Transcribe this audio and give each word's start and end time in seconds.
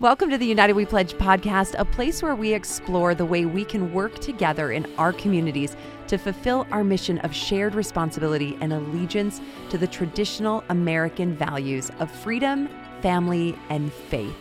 Welcome 0.00 0.30
to 0.30 0.38
the 0.38 0.46
United 0.46 0.72
We 0.72 0.86
Pledge 0.86 1.12
podcast, 1.12 1.74
a 1.78 1.84
place 1.84 2.22
where 2.22 2.34
we 2.34 2.54
explore 2.54 3.14
the 3.14 3.26
way 3.26 3.44
we 3.44 3.66
can 3.66 3.92
work 3.92 4.18
together 4.18 4.72
in 4.72 4.90
our 4.96 5.12
communities 5.12 5.76
to 6.06 6.16
fulfill 6.16 6.66
our 6.70 6.82
mission 6.82 7.18
of 7.18 7.34
shared 7.34 7.74
responsibility 7.74 8.56
and 8.62 8.72
allegiance 8.72 9.42
to 9.68 9.76
the 9.76 9.86
traditional 9.86 10.64
American 10.70 11.36
values 11.36 11.90
of 11.98 12.10
freedom, 12.10 12.70
family, 13.02 13.54
and 13.68 13.92
faith. 13.92 14.34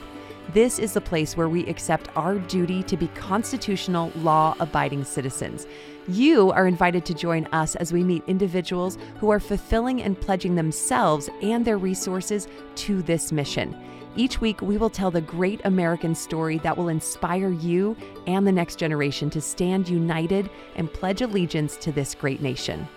This 0.53 0.79
is 0.79 0.93
the 0.93 1.01
place 1.01 1.35
where 1.35 1.49
we 1.49 1.65
accept 1.65 2.07
our 2.15 2.35
duty 2.35 2.81
to 2.83 2.95
be 2.95 3.09
constitutional, 3.09 4.13
law 4.15 4.55
abiding 4.61 5.03
citizens. 5.03 5.67
You 6.07 6.51
are 6.51 6.67
invited 6.67 7.03
to 7.07 7.13
join 7.13 7.47
us 7.47 7.75
as 7.75 7.91
we 7.91 8.01
meet 8.05 8.23
individuals 8.27 8.97
who 9.19 9.29
are 9.29 9.41
fulfilling 9.41 10.03
and 10.03 10.17
pledging 10.17 10.55
themselves 10.55 11.29
and 11.41 11.65
their 11.65 11.77
resources 11.77 12.47
to 12.75 13.01
this 13.01 13.33
mission. 13.33 13.75
Each 14.15 14.41
week, 14.41 14.61
we 14.61 14.77
will 14.77 14.89
tell 14.89 15.11
the 15.11 15.21
great 15.21 15.61
American 15.65 16.15
story 16.15 16.57
that 16.59 16.75
will 16.75 16.89
inspire 16.89 17.51
you 17.51 17.95
and 18.25 18.45
the 18.45 18.51
next 18.51 18.77
generation 18.77 19.29
to 19.29 19.39
stand 19.39 19.87
united 19.87 20.49
and 20.75 20.91
pledge 20.91 21.21
allegiance 21.21 21.77
to 21.77 21.91
this 21.91 22.15
great 22.15 22.41
nation. 22.41 22.87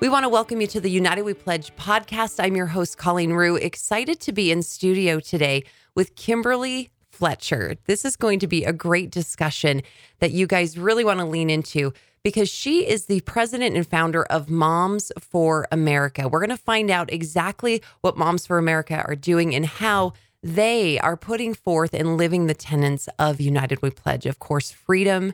We 0.00 0.08
want 0.08 0.24
to 0.24 0.28
welcome 0.28 0.60
you 0.60 0.66
to 0.68 0.80
the 0.80 0.90
United 0.90 1.22
We 1.22 1.34
Pledge 1.34 1.74
podcast. 1.76 2.42
I'm 2.42 2.56
your 2.56 2.66
host, 2.66 2.98
Colleen 2.98 3.32
Rue. 3.34 3.54
Excited 3.54 4.18
to 4.20 4.32
be 4.32 4.50
in 4.50 4.62
studio 4.62 5.20
today 5.20 5.62
with 5.94 6.16
Kimberly 6.16 6.90
Fletcher. 7.08 7.76
This 7.86 8.04
is 8.04 8.16
going 8.16 8.40
to 8.40 8.48
be 8.48 8.64
a 8.64 8.72
great 8.72 9.10
discussion 9.10 9.82
that 10.18 10.32
you 10.32 10.48
guys 10.48 10.76
really 10.76 11.04
want 11.04 11.20
to 11.20 11.24
lean 11.24 11.50
into 11.50 11.92
because 12.24 12.48
she 12.48 12.86
is 12.86 13.06
the 13.06 13.20
president 13.20 13.76
and 13.76 13.86
founder 13.86 14.24
of 14.24 14.50
Moms 14.50 15.12
for 15.20 15.68
America. 15.70 16.28
We're 16.28 16.40
going 16.40 16.50
to 16.50 16.56
find 16.56 16.90
out 16.90 17.12
exactly 17.12 17.80
what 18.00 18.16
Moms 18.16 18.44
for 18.44 18.58
America 18.58 19.04
are 19.06 19.16
doing 19.16 19.54
and 19.54 19.64
how 19.64 20.14
they 20.42 20.98
are 21.00 21.16
putting 21.16 21.54
forth 21.54 21.94
and 21.94 22.16
living 22.16 22.46
the 22.46 22.54
tenets 22.54 23.08
of 23.18 23.40
United 23.40 23.82
We 23.82 23.90
Pledge. 23.90 24.26
Of 24.26 24.38
course, 24.38 24.70
freedom, 24.70 25.32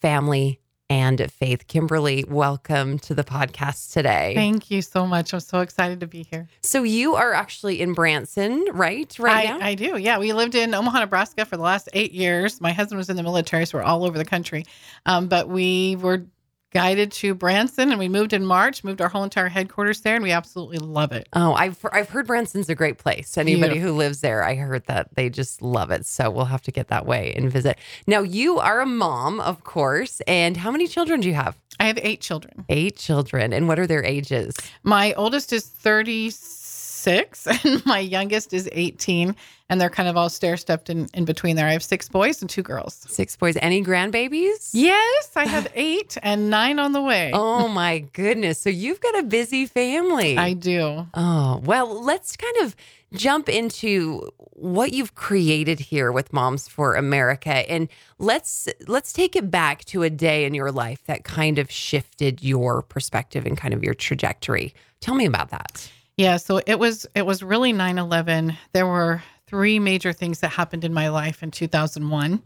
family, 0.00 0.60
and 0.88 1.30
faith. 1.30 1.68
Kimberly, 1.68 2.24
welcome 2.26 2.98
to 2.98 3.14
the 3.14 3.22
podcast 3.22 3.92
today. 3.92 4.32
Thank 4.34 4.72
you 4.72 4.82
so 4.82 5.06
much. 5.06 5.32
I'm 5.32 5.38
so 5.38 5.60
excited 5.60 6.00
to 6.00 6.08
be 6.08 6.24
here. 6.28 6.48
So 6.62 6.82
you 6.82 7.14
are 7.14 7.32
actually 7.32 7.80
in 7.80 7.92
Branson, 7.92 8.66
right? 8.72 9.16
Right 9.18 9.48
I, 9.48 9.58
now? 9.58 9.64
I 9.64 9.74
do. 9.76 9.96
Yeah, 9.98 10.18
we 10.18 10.32
lived 10.32 10.56
in 10.56 10.74
Omaha, 10.74 11.00
Nebraska 11.00 11.44
for 11.46 11.56
the 11.56 11.62
last 11.62 11.88
eight 11.92 12.12
years. 12.12 12.60
My 12.60 12.72
husband 12.72 12.98
was 12.98 13.08
in 13.08 13.16
the 13.16 13.22
military, 13.22 13.66
so 13.66 13.78
we're 13.78 13.84
all 13.84 14.04
over 14.04 14.18
the 14.18 14.24
country. 14.24 14.64
Um, 15.06 15.28
but 15.28 15.48
we 15.48 15.94
were 15.96 16.26
guided 16.70 17.12
to 17.12 17.34
Branson 17.34 17.90
and 17.90 17.98
we 17.98 18.08
moved 18.08 18.32
in 18.32 18.44
March, 18.46 18.84
moved 18.84 19.00
our 19.00 19.08
whole 19.08 19.24
entire 19.24 19.48
headquarters 19.48 20.00
there, 20.00 20.14
and 20.14 20.22
we 20.22 20.30
absolutely 20.30 20.78
love 20.78 21.12
it. 21.12 21.28
Oh, 21.32 21.52
I've 21.54 21.84
I've 21.92 22.10
heard 22.10 22.26
Branson's 22.26 22.68
a 22.68 22.74
great 22.74 22.98
place. 22.98 23.36
Anybody 23.36 23.74
Beautiful. 23.74 23.92
who 23.92 23.98
lives 23.98 24.20
there, 24.20 24.42
I 24.42 24.54
heard 24.54 24.86
that 24.86 25.14
they 25.14 25.28
just 25.28 25.62
love 25.62 25.90
it. 25.90 26.06
So 26.06 26.30
we'll 26.30 26.46
have 26.46 26.62
to 26.62 26.72
get 26.72 26.88
that 26.88 27.06
way 27.06 27.32
and 27.34 27.50
visit. 27.50 27.78
Now 28.06 28.20
you 28.20 28.58
are 28.58 28.80
a 28.80 28.86
mom, 28.86 29.40
of 29.40 29.64
course, 29.64 30.20
and 30.26 30.56
how 30.56 30.70
many 30.70 30.86
children 30.86 31.20
do 31.20 31.28
you 31.28 31.34
have? 31.34 31.56
I 31.78 31.84
have 31.84 31.98
eight 32.02 32.20
children. 32.20 32.66
Eight 32.68 32.96
children. 32.96 33.52
And 33.54 33.66
what 33.66 33.78
are 33.78 33.86
their 33.86 34.04
ages? 34.04 34.54
My 34.82 35.14
oldest 35.14 35.52
is 35.52 35.66
36 35.66 36.59
six, 37.00 37.46
and 37.64 37.84
my 37.86 37.98
youngest 37.98 38.52
is 38.52 38.68
18. 38.72 39.34
And 39.68 39.80
they're 39.80 39.90
kind 39.90 40.08
of 40.08 40.16
all 40.16 40.28
stair 40.28 40.56
stepped 40.56 40.90
in, 40.90 41.08
in 41.14 41.24
between 41.24 41.54
there. 41.54 41.66
I 41.66 41.72
have 41.72 41.82
six 41.82 42.08
boys 42.08 42.40
and 42.40 42.50
two 42.50 42.62
girls. 42.62 43.06
Six 43.08 43.36
boys. 43.36 43.56
Any 43.60 43.84
grandbabies? 43.84 44.70
Yes, 44.72 45.30
I 45.36 45.46
have 45.46 45.68
eight 45.74 46.18
and 46.22 46.50
nine 46.50 46.80
on 46.80 46.92
the 46.92 47.00
way. 47.00 47.30
Oh, 47.32 47.68
my 47.68 48.00
goodness. 48.00 48.58
So 48.60 48.68
you've 48.68 49.00
got 49.00 49.18
a 49.20 49.22
busy 49.22 49.66
family. 49.66 50.36
I 50.36 50.54
do. 50.54 51.06
Oh, 51.14 51.60
well, 51.64 52.02
let's 52.02 52.36
kind 52.36 52.56
of 52.62 52.74
jump 53.12 53.48
into 53.48 54.28
what 54.52 54.92
you've 54.92 55.14
created 55.14 55.80
here 55.80 56.12
with 56.12 56.32
Moms 56.32 56.68
for 56.68 56.94
America 56.94 57.50
and 57.70 57.88
let's 58.18 58.68
let's 58.86 59.12
take 59.12 59.34
it 59.34 59.50
back 59.50 59.84
to 59.86 60.02
a 60.02 60.10
day 60.10 60.44
in 60.44 60.54
your 60.54 60.70
life 60.70 61.02
that 61.06 61.24
kind 61.24 61.58
of 61.58 61.70
shifted 61.70 62.42
your 62.42 62.82
perspective 62.82 63.46
and 63.46 63.56
kind 63.56 63.74
of 63.74 63.82
your 63.82 63.94
trajectory. 63.94 64.74
Tell 65.00 65.14
me 65.14 65.26
about 65.26 65.50
that. 65.50 65.90
Yeah, 66.20 66.36
so 66.36 66.60
it 66.66 66.78
was 66.78 67.06
it 67.14 67.24
was 67.24 67.42
really 67.42 67.72
9/11. 67.72 68.54
There 68.74 68.86
were 68.86 69.22
three 69.46 69.78
major 69.78 70.12
things 70.12 70.40
that 70.40 70.50
happened 70.50 70.84
in 70.84 70.92
my 70.92 71.08
life 71.08 71.42
in 71.42 71.50
2001. 71.50 72.42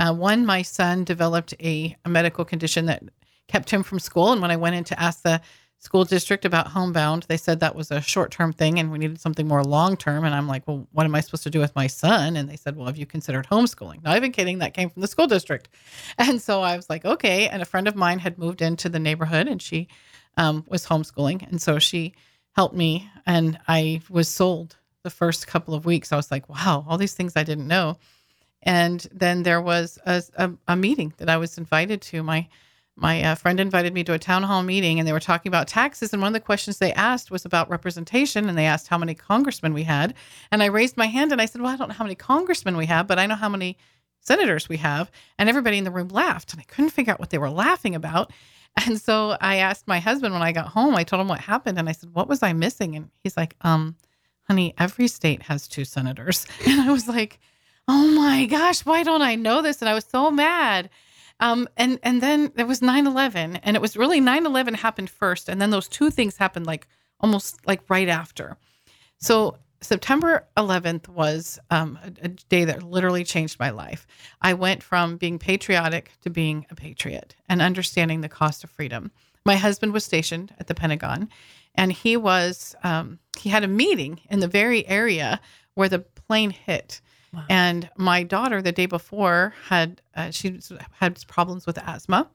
Uh, 0.00 0.12
one, 0.12 0.44
my 0.44 0.62
son 0.62 1.04
developed 1.04 1.54
a, 1.60 1.96
a 2.04 2.08
medical 2.08 2.44
condition 2.44 2.86
that 2.86 3.04
kept 3.46 3.70
him 3.70 3.84
from 3.84 4.00
school, 4.00 4.32
and 4.32 4.42
when 4.42 4.50
I 4.50 4.56
went 4.56 4.74
in 4.74 4.82
to 4.82 5.00
ask 5.00 5.22
the 5.22 5.40
school 5.78 6.04
district 6.04 6.44
about 6.44 6.66
homebound, 6.66 7.26
they 7.28 7.36
said 7.36 7.60
that 7.60 7.76
was 7.76 7.92
a 7.92 8.00
short 8.00 8.32
term 8.32 8.52
thing 8.52 8.80
and 8.80 8.90
we 8.90 8.98
needed 8.98 9.20
something 9.20 9.46
more 9.46 9.62
long 9.62 9.96
term. 9.96 10.24
And 10.24 10.34
I'm 10.34 10.48
like, 10.48 10.66
well, 10.66 10.88
what 10.90 11.06
am 11.06 11.14
I 11.14 11.20
supposed 11.20 11.44
to 11.44 11.50
do 11.50 11.60
with 11.60 11.76
my 11.76 11.86
son? 11.86 12.34
And 12.34 12.48
they 12.48 12.56
said, 12.56 12.74
well, 12.76 12.86
have 12.86 12.96
you 12.96 13.06
considered 13.06 13.46
homeschooling? 13.46 14.02
Not 14.02 14.16
even 14.16 14.32
kidding, 14.32 14.58
that 14.58 14.74
came 14.74 14.90
from 14.90 15.02
the 15.02 15.08
school 15.08 15.28
district. 15.28 15.68
And 16.18 16.42
so 16.42 16.62
I 16.62 16.74
was 16.74 16.90
like, 16.90 17.04
okay. 17.04 17.48
And 17.48 17.62
a 17.62 17.66
friend 17.66 17.86
of 17.86 17.94
mine 17.94 18.18
had 18.18 18.38
moved 18.38 18.60
into 18.60 18.88
the 18.88 18.98
neighborhood 18.98 19.46
and 19.46 19.62
she 19.62 19.86
um, 20.36 20.64
was 20.66 20.84
homeschooling. 20.86 21.46
And 21.48 21.62
so 21.62 21.78
she 21.78 22.14
helped 22.54 22.74
me. 22.74 23.10
And 23.26 23.58
I 23.68 24.00
was 24.08 24.28
sold 24.28 24.76
the 25.02 25.10
first 25.10 25.46
couple 25.46 25.74
of 25.74 25.84
weeks. 25.84 26.12
I 26.12 26.16
was 26.16 26.30
like, 26.30 26.48
wow, 26.48 26.84
all 26.88 26.98
these 26.98 27.14
things 27.14 27.34
I 27.36 27.44
didn't 27.44 27.68
know. 27.68 27.98
And 28.62 29.06
then 29.12 29.42
there 29.42 29.60
was 29.60 29.98
a, 30.06 30.22
a, 30.36 30.50
a 30.68 30.76
meeting 30.76 31.12
that 31.18 31.28
I 31.28 31.36
was 31.36 31.58
invited 31.58 32.00
to. 32.02 32.22
My 32.22 32.48
my 32.96 33.22
uh, 33.24 33.34
friend 33.34 33.58
invited 33.58 33.92
me 33.92 34.04
to 34.04 34.12
a 34.12 34.20
town 34.20 34.44
hall 34.44 34.62
meeting, 34.62 34.98
and 34.98 35.08
they 35.08 35.12
were 35.12 35.18
talking 35.18 35.50
about 35.50 35.66
taxes. 35.66 36.12
And 36.12 36.22
one 36.22 36.28
of 36.28 36.32
the 36.32 36.38
questions 36.38 36.78
they 36.78 36.92
asked 36.92 37.28
was 37.28 37.44
about 37.44 37.68
representation, 37.68 38.48
and 38.48 38.56
they 38.56 38.66
asked 38.66 38.86
how 38.86 38.98
many 38.98 39.14
congressmen 39.14 39.74
we 39.74 39.82
had. 39.82 40.14
And 40.52 40.62
I 40.62 40.66
raised 40.66 40.96
my 40.96 41.06
hand 41.06 41.32
and 41.32 41.40
I 41.40 41.46
said, 41.46 41.60
"Well, 41.60 41.72
I 41.72 41.76
don't 41.76 41.88
know 41.88 41.94
how 41.94 42.04
many 42.04 42.14
congressmen 42.14 42.76
we 42.76 42.86
have, 42.86 43.06
but 43.06 43.18
I 43.18 43.26
know 43.26 43.34
how 43.34 43.48
many 43.48 43.76
senators 44.20 44.68
we 44.68 44.76
have." 44.78 45.10
And 45.38 45.48
everybody 45.48 45.76
in 45.76 45.84
the 45.84 45.90
room 45.90 46.08
laughed, 46.08 46.52
and 46.52 46.60
I 46.60 46.64
couldn't 46.64 46.90
figure 46.90 47.12
out 47.12 47.20
what 47.20 47.30
they 47.30 47.38
were 47.38 47.50
laughing 47.50 47.94
about. 47.96 48.32
And 48.76 49.00
so 49.00 49.36
I 49.40 49.56
asked 49.56 49.86
my 49.86 50.00
husband 50.00 50.34
when 50.34 50.42
I 50.42 50.52
got 50.52 50.68
home, 50.68 50.94
I 50.94 51.04
told 51.04 51.20
him 51.20 51.28
what 51.28 51.40
happened 51.40 51.78
and 51.78 51.88
I 51.88 51.92
said, 51.92 52.10
What 52.12 52.28
was 52.28 52.42
I 52.42 52.52
missing? 52.52 52.96
And 52.96 53.10
he's 53.22 53.36
like, 53.36 53.54
Um, 53.60 53.96
honey, 54.48 54.74
every 54.78 55.08
state 55.08 55.42
has 55.42 55.68
two 55.68 55.84
senators. 55.84 56.46
And 56.66 56.80
I 56.80 56.92
was 56.92 57.08
like, 57.08 57.38
Oh 57.86 58.08
my 58.08 58.46
gosh, 58.46 58.84
why 58.84 59.02
don't 59.02 59.22
I 59.22 59.36
know 59.36 59.62
this? 59.62 59.80
And 59.80 59.88
I 59.88 59.94
was 59.94 60.04
so 60.04 60.30
mad. 60.30 60.90
Um, 61.40 61.68
and 61.76 61.98
and 62.02 62.22
then 62.22 62.52
there 62.54 62.66
was 62.66 62.80
9-11 62.80 63.60
and 63.62 63.76
it 63.76 63.82
was 63.82 63.96
really 63.96 64.20
9-11 64.20 64.76
happened 64.76 65.10
first 65.10 65.48
and 65.48 65.60
then 65.60 65.70
those 65.70 65.88
two 65.88 66.10
things 66.10 66.36
happened 66.36 66.64
like 66.64 66.86
almost 67.18 67.66
like 67.66 67.82
right 67.90 68.08
after 68.08 68.56
so 69.18 69.56
September 69.84 70.46
11th 70.56 71.08
was 71.08 71.58
um, 71.70 71.98
a, 72.02 72.24
a, 72.24 72.28
day 72.28 72.64
that 72.64 72.82
literally 72.82 73.22
changed 73.22 73.60
my 73.60 73.68
life. 73.68 74.06
I 74.40 74.54
went 74.54 74.82
from 74.82 75.18
being 75.18 75.38
patriotic 75.38 76.12
to 76.22 76.30
being 76.30 76.64
a 76.70 76.74
patriot 76.74 77.36
and 77.50 77.60
understanding 77.60 78.22
the 78.22 78.28
cost 78.28 78.64
of 78.64 78.70
freedom. 78.70 79.12
My 79.44 79.56
husband 79.56 79.92
was 79.92 80.02
stationed 80.02 80.54
at 80.58 80.68
the 80.68 80.74
Pentagon, 80.74 81.28
and 81.74 81.92
he 81.92 82.16
was 82.16 82.74
um, 82.82 83.18
he 83.38 83.50
had 83.50 83.62
a 83.62 83.68
meeting 83.68 84.20
in 84.30 84.40
the 84.40 84.48
very 84.48 84.86
area 84.88 85.38
where 85.74 85.90
the 85.90 85.98
plane 85.98 86.50
hit. 86.50 87.02
Wow. 87.34 87.44
And 87.50 87.90
my 87.96 88.22
daughter, 88.22 88.62
the 88.62 88.72
day 88.72 88.86
before, 88.86 89.52
had 89.66 90.00
uh, 90.14 90.30
she 90.30 90.60
had 90.92 91.22
problems 91.26 91.66
with 91.66 91.76
asthma, 91.76 92.30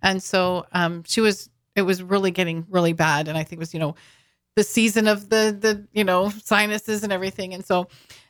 and 0.00 0.22
so 0.22 0.64
um, 0.72 1.04
she 1.06 1.20
was 1.20 1.50
it 1.76 1.82
was 1.82 2.02
really 2.02 2.30
getting 2.30 2.64
really 2.70 2.94
bad. 2.94 3.28
And 3.28 3.36
I 3.36 3.42
think 3.42 3.58
it 3.58 3.60
was 3.60 3.74
you 3.74 3.80
know 3.80 3.94
the 4.56 4.64
season 4.64 5.08
of 5.08 5.28
the 5.28 5.56
the 5.58 5.86
you 5.92 6.04
know 6.04 6.30
sinuses 6.30 7.02
and 7.02 7.12
everything. 7.12 7.54
And 7.54 7.64
so 7.64 7.88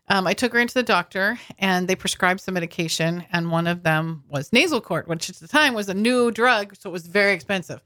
um, 0.09 0.27
I 0.27 0.35
took 0.35 0.53
her 0.53 0.59
into 0.59 0.75
the 0.75 0.83
doctor, 0.83 1.39
and 1.59 1.89
they 1.89 1.97
prescribed 1.97 2.41
some 2.41 2.55
medication, 2.55 3.25
and 3.33 3.51
one 3.51 3.67
of 3.67 3.83
them 3.83 4.25
was 4.29 4.51
Nasacort, 4.51 5.07
which 5.07 5.31
at 5.31 5.37
the 5.37 5.49
time 5.49 5.73
was 5.73 5.89
a 5.89 5.95
new 5.95 6.31
drug, 6.31 6.77
so 6.79 6.91
it 6.91 6.93
was 6.93 7.07
very 7.07 7.33
expensive. 7.33 7.83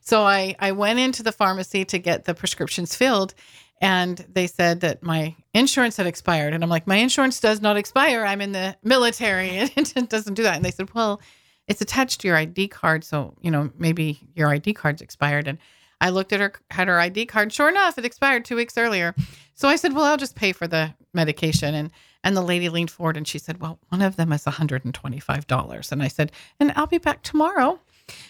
So 0.00 0.22
I 0.22 0.56
I 0.58 0.72
went 0.72 0.98
into 0.98 1.22
the 1.22 1.32
pharmacy 1.32 1.84
to 1.86 1.98
get 1.98 2.24
the 2.24 2.34
prescriptions 2.34 2.94
filled, 2.94 3.34
and 3.80 4.24
they 4.32 4.46
said 4.46 4.80
that 4.80 5.02
my 5.02 5.36
insurance 5.52 5.96
had 5.96 6.06
expired, 6.06 6.54
and 6.54 6.62
I'm 6.64 6.70
like, 6.70 6.86
my 6.86 6.96
insurance 6.96 7.40
does 7.40 7.60
not 7.60 7.76
expire. 7.76 8.24
I'm 8.24 8.40
in 8.40 8.52
the 8.52 8.76
military, 8.82 9.50
and 9.50 9.70
it 9.96 10.08
doesn't 10.08 10.34
do 10.34 10.42
that. 10.44 10.56
And 10.56 10.64
they 10.64 10.70
said, 10.70 10.92
well, 10.94 11.20
it's 11.68 11.80
attached 11.80 12.20
to 12.22 12.28
your 12.28 12.36
ID 12.36 12.68
card, 12.68 13.04
so 13.04 13.36
you 13.42 13.50
know 13.50 13.70
maybe 13.76 14.28
your 14.34 14.48
ID 14.48 14.72
card's 14.72 15.02
expired, 15.02 15.46
and 15.46 15.58
I 16.00 16.10
looked 16.10 16.32
at 16.32 16.40
her 16.40 16.52
had 16.70 16.88
her 16.88 16.98
ID 16.98 17.26
card. 17.26 17.52
Sure 17.52 17.68
enough, 17.68 17.98
it 17.98 18.04
expired 18.04 18.44
two 18.44 18.56
weeks 18.56 18.78
earlier. 18.78 19.14
So 19.54 19.68
I 19.68 19.76
said, 19.76 19.92
"Well, 19.92 20.04
I'll 20.04 20.16
just 20.16 20.36
pay 20.36 20.52
for 20.52 20.66
the 20.66 20.94
medication." 21.12 21.74
And 21.74 21.90
and 22.24 22.36
the 22.36 22.42
lady 22.42 22.68
leaned 22.68 22.90
forward 22.90 23.16
and 23.16 23.26
she 23.26 23.38
said, 23.38 23.60
"Well, 23.60 23.78
one 23.88 24.02
of 24.02 24.16
them 24.16 24.32
is 24.32 24.46
one 24.46 24.54
hundred 24.54 24.84
and 24.84 24.94
twenty 24.94 25.20
five 25.20 25.46
dollars." 25.46 25.92
And 25.92 26.02
I 26.02 26.08
said, 26.08 26.32
"And 26.58 26.72
I'll 26.76 26.86
be 26.86 26.98
back 26.98 27.22
tomorrow." 27.22 27.80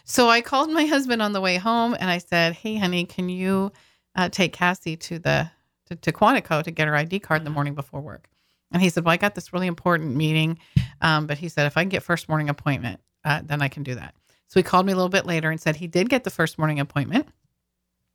So 0.05 0.29
I 0.29 0.41
called 0.41 0.71
my 0.71 0.85
husband 0.85 1.23
on 1.23 1.33
the 1.33 1.41
way 1.41 1.57
home 1.57 1.97
and 1.99 2.11
I 2.11 2.19
said, 2.19 2.55
"Hey, 2.55 2.77
honey, 2.77 3.05
can 3.05 3.29
you 3.29 3.73
uh, 4.17 4.29
take 4.29 4.53
Cassie 4.53 4.97
to 4.97 5.19
the 5.19 5.51
to, 5.87 5.97
to 5.97 6.13
Quantico 6.13 6.63
to 6.63 6.71
get 6.71 6.89
her 6.89 6.97
ID 6.97 7.21
card 7.21 7.45
the 7.45 7.51
morning 7.51 7.75
before 7.75 8.01
work?" 8.01 8.29
And 8.73 8.83
he 8.83 8.89
said, 8.89 9.05
"Well, 9.05 9.13
I 9.13 9.17
got 9.17 9.35
this 9.35 9.53
really 9.53 9.67
important 9.69 10.17
meeting, 10.17 10.59
um, 11.01 11.27
but 11.27 11.39
he 11.39 11.49
said 11.49 11.67
if 11.67 11.77
I 11.77 11.83
can 11.83 11.89
get 11.89 12.03
first 12.03 12.29
morning 12.29 12.49
appointment, 12.49 13.01
uh, 13.25 13.43
then 13.45 13.63
I 13.63 13.69
can 13.69 13.85
do 13.85 13.95
that." 13.95 14.15
So 14.49 14.59
he 14.59 14.65
called 14.65 14.85
me 14.85 14.93
a 14.93 14.97
little 14.97 15.09
bit 15.09 15.27
later 15.27 15.51
and 15.51 15.61
said 15.61 15.77
he 15.77 15.87
did 15.87 16.09
get 16.09 16.25
the 16.25 16.31
first 16.31 16.59
morning 16.59 16.81
appointment. 16.81 17.29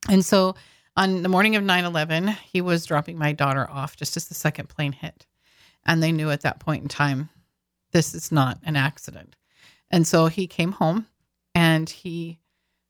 And 0.08 0.24
so 0.24 0.54
on 0.96 1.22
the 1.22 1.28
morning 1.28 1.56
of 1.56 1.64
9 1.64 1.84
11, 1.84 2.28
he 2.28 2.60
was 2.60 2.86
dropping 2.86 3.18
my 3.18 3.32
daughter 3.32 3.68
off 3.70 3.96
just 3.96 4.16
as 4.16 4.28
the 4.28 4.34
second 4.34 4.68
plane 4.68 4.92
hit. 4.92 5.26
And 5.84 6.02
they 6.02 6.12
knew 6.12 6.30
at 6.30 6.40
that 6.42 6.58
point 6.58 6.82
in 6.82 6.88
time, 6.88 7.28
this 7.92 8.14
is 8.14 8.32
not 8.32 8.58
an 8.64 8.76
accident. 8.76 9.36
And 9.90 10.06
so 10.06 10.26
he 10.26 10.46
came 10.46 10.72
home 10.72 11.06
and 11.54 11.88
he 11.88 12.38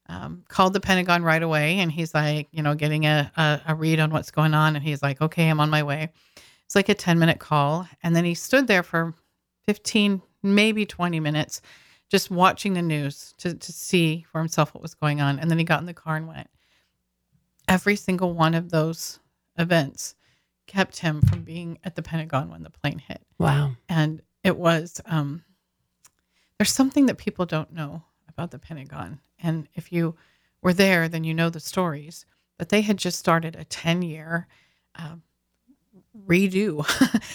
um, 0.08 0.44
called 0.48 0.72
the 0.72 0.80
Pentagon 0.80 1.22
right 1.22 1.42
away. 1.42 1.78
And 1.78 1.90
he's 1.90 2.14
like, 2.14 2.48
you 2.52 2.62
know, 2.62 2.74
getting 2.74 3.04
a, 3.06 3.30
a, 3.36 3.60
a 3.68 3.74
read 3.74 4.00
on 4.00 4.10
what's 4.10 4.30
going 4.30 4.54
on. 4.54 4.76
And 4.76 4.84
he's 4.84 5.02
like, 5.02 5.20
okay, 5.20 5.48
I'm 5.48 5.60
on 5.60 5.70
my 5.70 5.82
way. 5.82 6.10
It's 6.64 6.74
like 6.74 6.88
a 6.88 6.94
10 6.94 7.18
minute 7.18 7.38
call. 7.38 7.88
And 8.02 8.14
then 8.14 8.24
he 8.24 8.34
stood 8.34 8.66
there 8.66 8.82
for 8.82 9.14
15, 9.66 10.22
maybe 10.42 10.86
20 10.86 11.20
minutes, 11.20 11.60
just 12.08 12.30
watching 12.30 12.74
the 12.74 12.82
news 12.82 13.34
to, 13.38 13.54
to 13.54 13.72
see 13.72 14.24
for 14.30 14.38
himself 14.38 14.74
what 14.74 14.82
was 14.82 14.94
going 14.94 15.20
on. 15.20 15.38
And 15.38 15.50
then 15.50 15.58
he 15.58 15.64
got 15.64 15.80
in 15.80 15.86
the 15.86 15.94
car 15.94 16.16
and 16.16 16.28
went. 16.28 16.48
Every 17.68 17.96
single 17.96 18.32
one 18.32 18.54
of 18.54 18.70
those 18.70 19.18
events 19.58 20.14
kept 20.66 20.98
him 20.98 21.20
from 21.20 21.42
being 21.42 21.78
at 21.84 21.94
the 21.94 22.02
Pentagon 22.02 22.50
when 22.50 22.62
the 22.62 22.70
plane 22.70 22.98
hit. 22.98 23.22
Wow. 23.38 23.72
And 23.88 24.22
it 24.42 24.56
was, 24.56 25.00
um, 25.06 25.44
there's 26.58 26.72
something 26.72 27.06
that 27.06 27.18
people 27.18 27.46
don't 27.46 27.72
know 27.72 28.02
about 28.28 28.50
the 28.50 28.58
Pentagon. 28.58 29.20
And 29.38 29.68
if 29.74 29.92
you 29.92 30.16
were 30.62 30.72
there, 30.72 31.08
then 31.08 31.24
you 31.24 31.34
know 31.34 31.50
the 31.50 31.60
stories. 31.60 32.26
But 32.58 32.70
they 32.70 32.80
had 32.80 32.96
just 32.96 33.18
started 33.18 33.54
a 33.56 33.64
10 33.64 34.02
year 34.02 34.46
uh, 34.94 35.16
redo, 36.26 36.84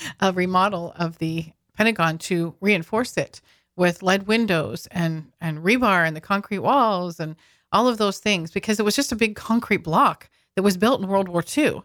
a 0.19 0.33
remodel 0.33 0.93
of 0.95 1.17
the 1.19 1.51
Pentagon 1.75 2.17
to 2.19 2.55
reinforce 2.59 3.17
it 3.17 3.41
with 3.75 4.03
lead 4.03 4.27
windows 4.27 4.87
and, 4.91 5.31
and 5.39 5.59
rebar 5.59 6.05
and 6.05 6.15
the 6.15 6.21
concrete 6.21 6.59
walls 6.59 7.19
and 7.19 7.35
all 7.71 7.87
of 7.87 7.97
those 7.97 8.19
things 8.19 8.51
because 8.51 8.79
it 8.79 8.83
was 8.83 8.95
just 8.95 9.11
a 9.11 9.15
big 9.17 9.35
concrete 9.35 9.77
block 9.77 10.29
that 10.55 10.63
was 10.63 10.77
built 10.77 11.01
in 11.01 11.07
World 11.07 11.29
War 11.29 11.43
II. 11.57 11.81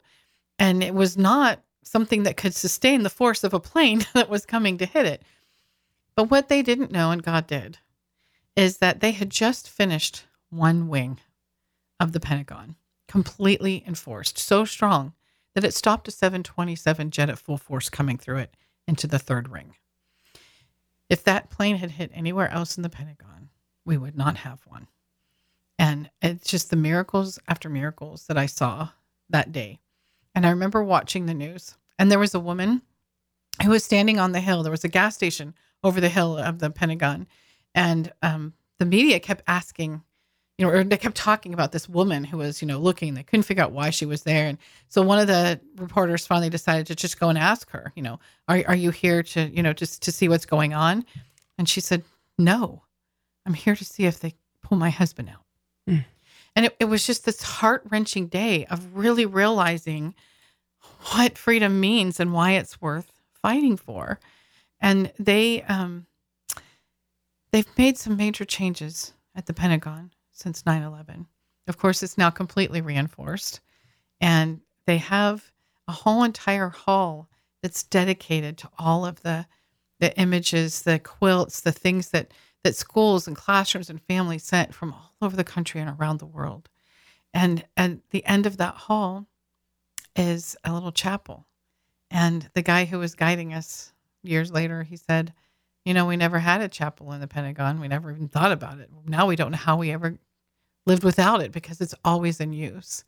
And 0.59 0.83
it 0.83 0.95
was 0.95 1.17
not 1.17 1.63
something 1.83 2.25
that 2.25 2.37
could 2.37 2.55
sustain 2.55 3.03
the 3.03 3.11
force 3.11 3.45
of 3.45 3.55
a 3.55 3.61
plane 3.61 4.05
that 4.15 4.29
was 4.29 4.47
coming 4.47 4.79
to 4.79 4.87
hit 4.87 5.07
it. 5.07 5.23
But 6.15 6.31
what 6.31 6.49
they 6.49 6.63
didn't 6.63 6.93
know, 6.93 7.11
and 7.11 7.23
God 7.23 7.47
did, 7.47 7.79
is 8.57 8.79
that 8.79 9.01
they 9.01 9.13
had 9.13 9.31
just 9.31 9.69
finished 9.69 10.25
one 10.51 10.89
wing 10.89 11.21
of 12.01 12.13
the 12.13 12.21
Pentagon, 12.21 12.77
completely 13.07 13.85
enforced, 13.87 14.39
so 14.39 14.65
strong 14.65 15.13
that 15.55 15.65
it 15.65 15.75
stopped 15.75 16.09
a 16.09 16.11
727 16.11 17.11
jet 17.11 17.31
at 17.31 17.39
full 17.39 17.59
force 17.59 17.89
coming 17.89 18.19
through 18.19 18.39
it 18.39 18.55
into 18.87 19.07
the 19.07 19.19
third 19.19 19.49
ring. 19.51 19.75
If 21.09 21.23
that 21.25 21.51
plane 21.51 21.77
had 21.77 21.93
hit 21.93 22.11
anywhere 22.15 22.51
else 22.51 22.77
in 22.77 22.83
the 22.83 22.89
Pentagon, 22.89 23.51
we 23.85 23.97
would 23.97 24.17
not 24.17 24.39
have 24.39 24.61
one. 24.67 24.89
And 25.87 26.11
it's 26.21 26.51
just 26.51 26.71
the 26.71 26.77
miracles 26.77 27.39
after 27.47 27.69
miracles 27.69 28.27
that 28.27 28.37
I 28.37 28.47
saw 28.47 28.89
that 29.31 29.53
day. 29.53 29.79
And 30.35 30.45
I 30.45 30.51
remember 30.51 30.83
watching 30.83 31.27
the 31.27 31.35
news, 31.35 31.77
and 31.97 32.11
there 32.11 32.19
was 32.19 32.35
a 32.35 32.41
woman 32.41 32.83
who 33.63 33.71
was 33.71 33.85
standing 33.85 34.19
on 34.19 34.33
the 34.33 34.41
hill. 34.41 34.65
There 34.65 34.73
was 34.73 34.83
a 34.83 34.89
gas 34.89 35.15
station 35.15 35.55
over 35.85 36.01
the 36.01 36.09
hill 36.09 36.37
of 36.39 36.59
the 36.59 36.71
Pentagon. 36.71 37.29
And 37.73 38.13
um, 38.21 38.53
the 38.81 38.85
media 38.85 39.21
kept 39.21 39.45
asking, 39.47 40.03
you 40.59 40.67
know, 40.67 40.73
or 40.73 40.83
they 40.83 40.97
kept 40.97 41.17
talking 41.17 41.55
about 41.55 41.71
this 41.71 41.89
woman 41.89 42.25
who 42.25 42.39
was, 42.39 42.61
you 42.61 42.67
know, 42.67 42.81
looking. 42.81 43.15
They 43.15 43.23
couldn't 43.23 43.45
figure 43.45 43.63
out 43.63 43.71
why 43.71 43.91
she 43.91 44.07
was 44.07 44.25
there. 44.25 44.49
And 44.49 44.59
so 44.89 45.03
one 45.03 45.21
of 45.21 45.29
the 45.29 45.61
reporters 45.77 46.27
finally 46.27 46.51
decided 46.51 46.89
to 46.89 46.97
just 46.97 47.21
go 47.21 47.29
and 47.29 47.39
ask 47.39 47.71
her, 47.71 47.93
you 47.95 48.03
know, 48.03 48.19
are, 48.49 48.63
are 48.67 48.75
you 48.75 48.91
here 48.91 49.23
to, 49.23 49.43
you 49.49 49.63
know, 49.63 49.73
just 49.73 50.03
to 50.03 50.13
see 50.13 50.29
what's 50.29 50.47
going 50.47 50.75
on? 50.75 51.07
And 51.59 51.69
she 51.69 51.81
said, 51.81 52.03
no, 52.39 52.83
I'm 53.47 53.55
here 53.55 53.77
to 53.77 53.85
see 53.85 54.05
if 54.07 54.19
they 54.19 54.35
pull 54.63 54.77
my 54.77 54.91
husband 54.91 55.29
out. 55.29 55.46
And 56.57 56.67
it, 56.67 56.77
it 56.81 56.87
was 56.87 57.07
just 57.07 57.25
this 57.25 57.43
heart 57.43 57.83
wrenching 57.91 58.27
day 58.27 58.65
of 58.67 58.97
really 58.97 59.27
realizing 59.27 60.15
what 61.13 61.39
freedom 61.39 61.79
means 61.79 62.19
and 62.19 62.33
why 62.33 62.53
it's 62.53 62.81
worth 62.81 63.13
fighting 63.35 63.77
for. 63.77 64.19
And 64.81 65.13
they, 65.19 65.63
um, 65.65 66.07
they've 67.53 67.69
made 67.79 67.99
some 67.99 68.17
major 68.17 68.45
changes 68.45 69.13
at 69.35 69.47
the 69.47 69.55
Pentagon 69.55 70.11
since 70.33 70.67
9 70.67 70.83
11. 70.83 71.27
Of 71.69 71.79
course, 71.79 72.03
it's 72.03 72.19
now 72.19 72.31
completely 72.31 72.81
reinforced. 72.81 73.61
And 74.21 74.61
they 74.87 74.99
have 74.99 75.53
a 75.87 75.93
whole 75.93 76.25
entire 76.25 76.71
hall 76.71 77.29
that's 77.63 77.83
dedicated 77.83 78.57
to 78.59 78.71
all 78.79 79.05
of 79.05 79.23
the 79.23 79.47
the 79.99 80.15
images, 80.19 80.83
the 80.83 80.99
quilts, 80.99 81.61
the 81.61 81.73
things 81.73 82.11
that 82.11 82.31
that 82.67 82.75
schools 82.75 83.29
and 83.29 83.37
classrooms 83.37 83.89
and 83.89 84.03
families 84.03 84.43
sent 84.43 84.75
from 84.75 84.93
all 84.93 85.15
over 85.23 85.37
the 85.37 85.45
country 85.45 85.81
and 85.81 85.89
around 85.89 86.19
the 86.19 86.27
world. 86.27 86.69
And 87.33 87.65
at 87.77 88.11
the 88.11 88.25
end 88.27 88.45
of 88.45 88.57
that 88.57 88.75
hall 88.75 89.29
is 90.17 90.57
a 90.65 90.73
little 90.73 90.91
chapel. 90.91 91.47
And 92.11 92.51
the 92.55 92.63
guy 92.63 92.85
who 92.85 92.99
was 92.99 93.15
guiding 93.15 93.55
us 93.55 93.93
years 94.25 94.51
later, 94.51 94.83
he 94.83 94.97
said, 94.97 95.33
You 95.85 95.95
know, 95.95 96.07
we 96.07 96.17
never 96.17 96.41
had 96.41 96.61
a 96.61 96.67
chapel 96.67 97.13
in 97.13 97.21
the 97.21 97.29
Pentagon. 97.29 97.79
We 97.79 97.87
never 97.87 98.11
even 98.11 98.27
thought 98.27 98.51
about 98.51 98.81
it. 98.81 98.91
Now 99.05 99.29
we 99.29 99.37
don't 99.37 99.53
know 99.53 99.59
how 99.59 99.77
we 99.77 99.93
ever 99.93 100.19
lived 100.87 101.05
without 101.05 101.41
it 101.41 101.53
because 101.53 101.81
it's 101.81 101.95
always 102.05 102.41
in 102.41 102.53
use. 102.53 103.05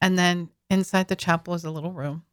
And 0.00 0.18
then 0.18 0.50
inside 0.68 1.06
the 1.06 1.14
chapel 1.14 1.54
is 1.54 1.64
a 1.64 1.70
little 1.70 1.92
room 1.92 2.24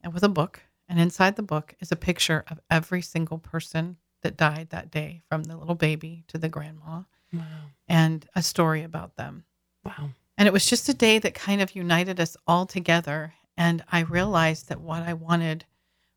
and 0.00 0.14
with 0.14 0.22
a 0.22 0.28
book. 0.30 0.62
And 0.88 0.98
inside 0.98 1.36
the 1.36 1.42
book 1.42 1.74
is 1.80 1.92
a 1.92 1.96
picture 1.96 2.44
of 2.50 2.60
every 2.70 3.02
single 3.02 3.36
person 3.36 3.98
that 4.28 4.36
died 4.36 4.68
that 4.70 4.90
day, 4.90 5.22
from 5.30 5.44
the 5.44 5.56
little 5.56 5.74
baby 5.74 6.22
to 6.28 6.36
the 6.36 6.50
grandma, 6.50 7.02
wow. 7.32 7.42
and 7.88 8.28
a 8.34 8.42
story 8.42 8.82
about 8.82 9.16
them. 9.16 9.44
Wow. 9.84 10.10
And 10.36 10.46
it 10.46 10.52
was 10.52 10.66
just 10.66 10.88
a 10.88 10.94
day 10.94 11.18
that 11.18 11.32
kind 11.32 11.62
of 11.62 11.74
united 11.74 12.20
us 12.20 12.36
all 12.46 12.66
together. 12.66 13.32
And 13.56 13.82
I 13.90 14.00
realized 14.00 14.68
that 14.68 14.82
what 14.82 15.02
I 15.02 15.14
wanted 15.14 15.64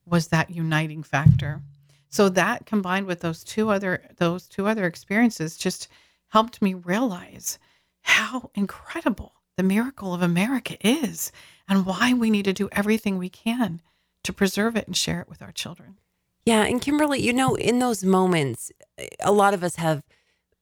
was 0.05 0.27
that 0.27 0.49
uniting 0.49 1.03
factor. 1.03 1.61
So 2.09 2.27
that 2.29 2.65
combined 2.65 3.07
with 3.07 3.21
those 3.21 3.45
two 3.45 3.69
other 3.69 4.03
those 4.17 4.47
two 4.47 4.67
other 4.67 4.85
experiences 4.85 5.55
just 5.55 5.87
helped 6.27 6.61
me 6.61 6.73
realize 6.73 7.59
how 8.01 8.51
incredible 8.53 9.35
the 9.55 9.63
miracle 9.63 10.13
of 10.13 10.21
America 10.21 10.75
is 10.85 11.31
and 11.69 11.85
why 11.85 12.13
we 12.13 12.29
need 12.29 12.45
to 12.45 12.53
do 12.53 12.67
everything 12.73 13.17
we 13.17 13.29
can 13.29 13.81
to 14.23 14.33
preserve 14.33 14.75
it 14.75 14.87
and 14.87 14.97
share 14.97 15.21
it 15.21 15.29
with 15.29 15.41
our 15.41 15.53
children. 15.53 15.97
Yeah. 16.45 16.63
And 16.63 16.81
Kimberly, 16.81 17.21
you 17.21 17.33
know, 17.33 17.55
in 17.55 17.79
those 17.79 18.03
moments, 18.03 18.71
a 19.19 19.31
lot 19.31 19.53
of 19.53 19.63
us 19.63 19.75
have 19.75 20.03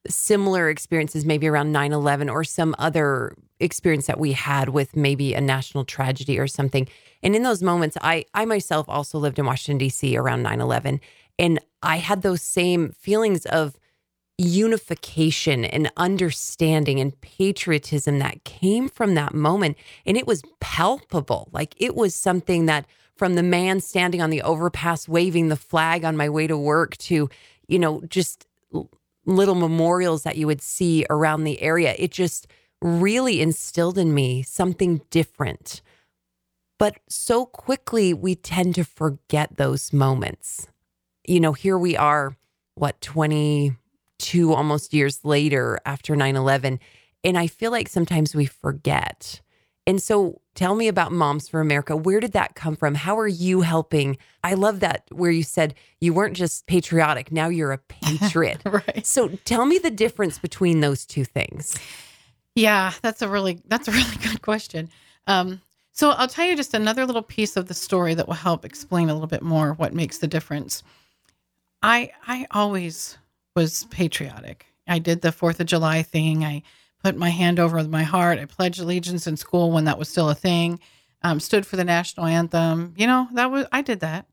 similar 0.08 0.68
experiences, 0.68 1.24
maybe 1.24 1.46
around 1.46 1.72
9 1.72 1.92
11 1.92 2.28
or 2.28 2.44
some 2.44 2.74
other 2.78 3.34
experience 3.60 4.06
that 4.06 4.18
we 4.18 4.32
had 4.32 4.70
with 4.70 4.96
maybe 4.96 5.34
a 5.34 5.40
national 5.40 5.84
tragedy 5.84 6.38
or 6.38 6.46
something. 6.46 6.88
And 7.22 7.36
in 7.36 7.42
those 7.42 7.62
moments, 7.62 7.96
I, 8.00 8.24
I 8.34 8.44
myself 8.44 8.88
also 8.88 9.18
lived 9.18 9.38
in 9.38 9.46
Washington, 9.46 9.78
D.C. 9.78 10.16
around 10.16 10.42
9 10.42 10.60
11. 10.60 11.00
And 11.38 11.58
I 11.82 11.96
had 11.96 12.22
those 12.22 12.42
same 12.42 12.90
feelings 12.90 13.46
of 13.46 13.76
unification 14.38 15.66
and 15.66 15.90
understanding 15.98 16.98
and 16.98 17.18
patriotism 17.20 18.18
that 18.20 18.42
came 18.44 18.88
from 18.88 19.14
that 19.14 19.34
moment. 19.34 19.76
And 20.06 20.16
it 20.16 20.26
was 20.26 20.42
palpable. 20.60 21.50
Like 21.52 21.74
it 21.76 21.94
was 21.94 22.14
something 22.14 22.64
that 22.66 22.86
from 23.20 23.34
the 23.34 23.42
man 23.42 23.82
standing 23.82 24.22
on 24.22 24.30
the 24.30 24.40
overpass 24.40 25.06
waving 25.06 25.48
the 25.48 25.54
flag 25.56 26.06
on 26.06 26.16
my 26.16 26.26
way 26.26 26.46
to 26.46 26.56
work 26.56 26.96
to, 26.96 27.28
you 27.68 27.78
know, 27.78 28.00
just 28.08 28.46
little 29.26 29.54
memorials 29.54 30.22
that 30.22 30.38
you 30.38 30.46
would 30.46 30.62
see 30.62 31.04
around 31.10 31.44
the 31.44 31.60
area. 31.60 31.94
It 31.98 32.12
just 32.12 32.46
really 32.80 33.42
instilled 33.42 33.98
in 33.98 34.14
me 34.14 34.42
something 34.42 35.02
different. 35.10 35.82
But 36.78 36.96
so 37.10 37.44
quickly, 37.44 38.14
we 38.14 38.36
tend 38.36 38.74
to 38.76 38.84
forget 38.84 39.58
those 39.58 39.92
moments. 39.92 40.66
You 41.28 41.40
know, 41.40 41.52
here 41.52 41.76
we 41.76 41.98
are, 41.98 42.38
what, 42.74 43.02
22 43.02 44.54
almost 44.54 44.94
years 44.94 45.26
later 45.26 45.78
after 45.84 46.16
9 46.16 46.36
11. 46.36 46.80
And 47.22 47.36
I 47.36 47.48
feel 47.48 47.70
like 47.70 47.88
sometimes 47.88 48.34
we 48.34 48.46
forget. 48.46 49.42
And 49.86 50.02
so 50.02 50.40
tell 50.60 50.74
me 50.74 50.88
about 50.88 51.10
Moms 51.10 51.48
for 51.48 51.62
America. 51.62 51.96
Where 51.96 52.20
did 52.20 52.32
that 52.32 52.54
come 52.54 52.76
from? 52.76 52.94
How 52.94 53.18
are 53.18 53.26
you 53.26 53.62
helping? 53.62 54.18
I 54.44 54.52
love 54.52 54.80
that 54.80 55.04
where 55.10 55.30
you 55.30 55.42
said 55.42 55.74
you 56.02 56.12
weren't 56.12 56.36
just 56.36 56.66
patriotic, 56.66 57.32
now 57.32 57.48
you're 57.48 57.72
a 57.72 57.78
patriot. 57.88 58.60
right. 58.66 59.06
So 59.06 59.28
tell 59.46 59.64
me 59.64 59.78
the 59.78 59.90
difference 59.90 60.38
between 60.38 60.80
those 60.80 61.06
two 61.06 61.24
things. 61.24 61.78
Yeah, 62.54 62.92
that's 63.00 63.22
a 63.22 63.28
really 63.28 63.62
that's 63.68 63.88
a 63.88 63.90
really 64.00 64.16
good 64.22 64.42
question. 64.42 64.90
Um, 65.26 65.62
so 65.92 66.10
I'll 66.10 66.28
tell 66.28 66.44
you 66.44 66.56
just 66.56 66.74
another 66.74 67.06
little 67.06 67.22
piece 67.22 67.56
of 67.56 67.66
the 67.66 67.74
story 67.74 68.12
that 68.12 68.26
will 68.26 68.34
help 68.34 68.66
explain 68.66 69.08
a 69.08 69.14
little 69.14 69.28
bit 69.28 69.42
more 69.42 69.72
what 69.72 69.94
makes 69.94 70.18
the 70.18 70.26
difference. 70.26 70.82
I 71.82 72.10
I 72.26 72.46
always 72.50 73.16
was 73.56 73.84
patriotic. 73.84 74.66
I 74.86 74.98
did 74.98 75.22
the 75.22 75.30
4th 75.30 75.60
of 75.60 75.66
July 75.66 76.02
thing. 76.02 76.44
I 76.44 76.62
put 77.02 77.16
my 77.16 77.30
hand 77.30 77.58
over 77.58 77.82
my 77.84 78.02
heart. 78.02 78.38
I 78.38 78.44
pledged 78.44 78.80
allegiance 78.80 79.26
in 79.26 79.36
school 79.36 79.70
when 79.70 79.84
that 79.84 79.98
was 79.98 80.08
still 80.08 80.30
a 80.30 80.34
thing. 80.34 80.80
Um, 81.22 81.40
stood 81.40 81.66
for 81.66 81.76
the 81.76 81.84
national 81.84 82.26
anthem. 82.26 82.94
You 82.96 83.06
know, 83.06 83.28
that 83.34 83.50
was 83.50 83.66
I 83.72 83.82
did 83.82 84.00
that, 84.00 84.26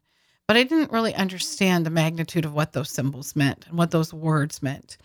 but 0.47 0.55
I 0.55 0.63
didn't 0.63 0.91
really 0.91 1.13
understand 1.13 1.85
the 1.85 1.89
magnitude 1.89 2.45
of 2.45 2.53
what 2.53 2.73
those 2.73 2.89
symbols 2.89 3.35
meant 3.35 3.65
and 3.67 3.77
what 3.77 3.91
those 3.91 4.13
words 4.13 4.63
meant. 4.63 4.97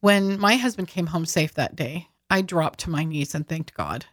When 0.00 0.38
my 0.40 0.56
husband 0.56 0.88
came 0.88 1.06
home 1.06 1.26
safe 1.26 1.54
that 1.54 1.76
day, 1.76 2.08
I 2.30 2.42
dropped 2.42 2.80
to 2.80 2.90
my 2.90 3.04
knees 3.04 3.34
and 3.34 3.46
thanked 3.46 3.74
God. 3.74 4.06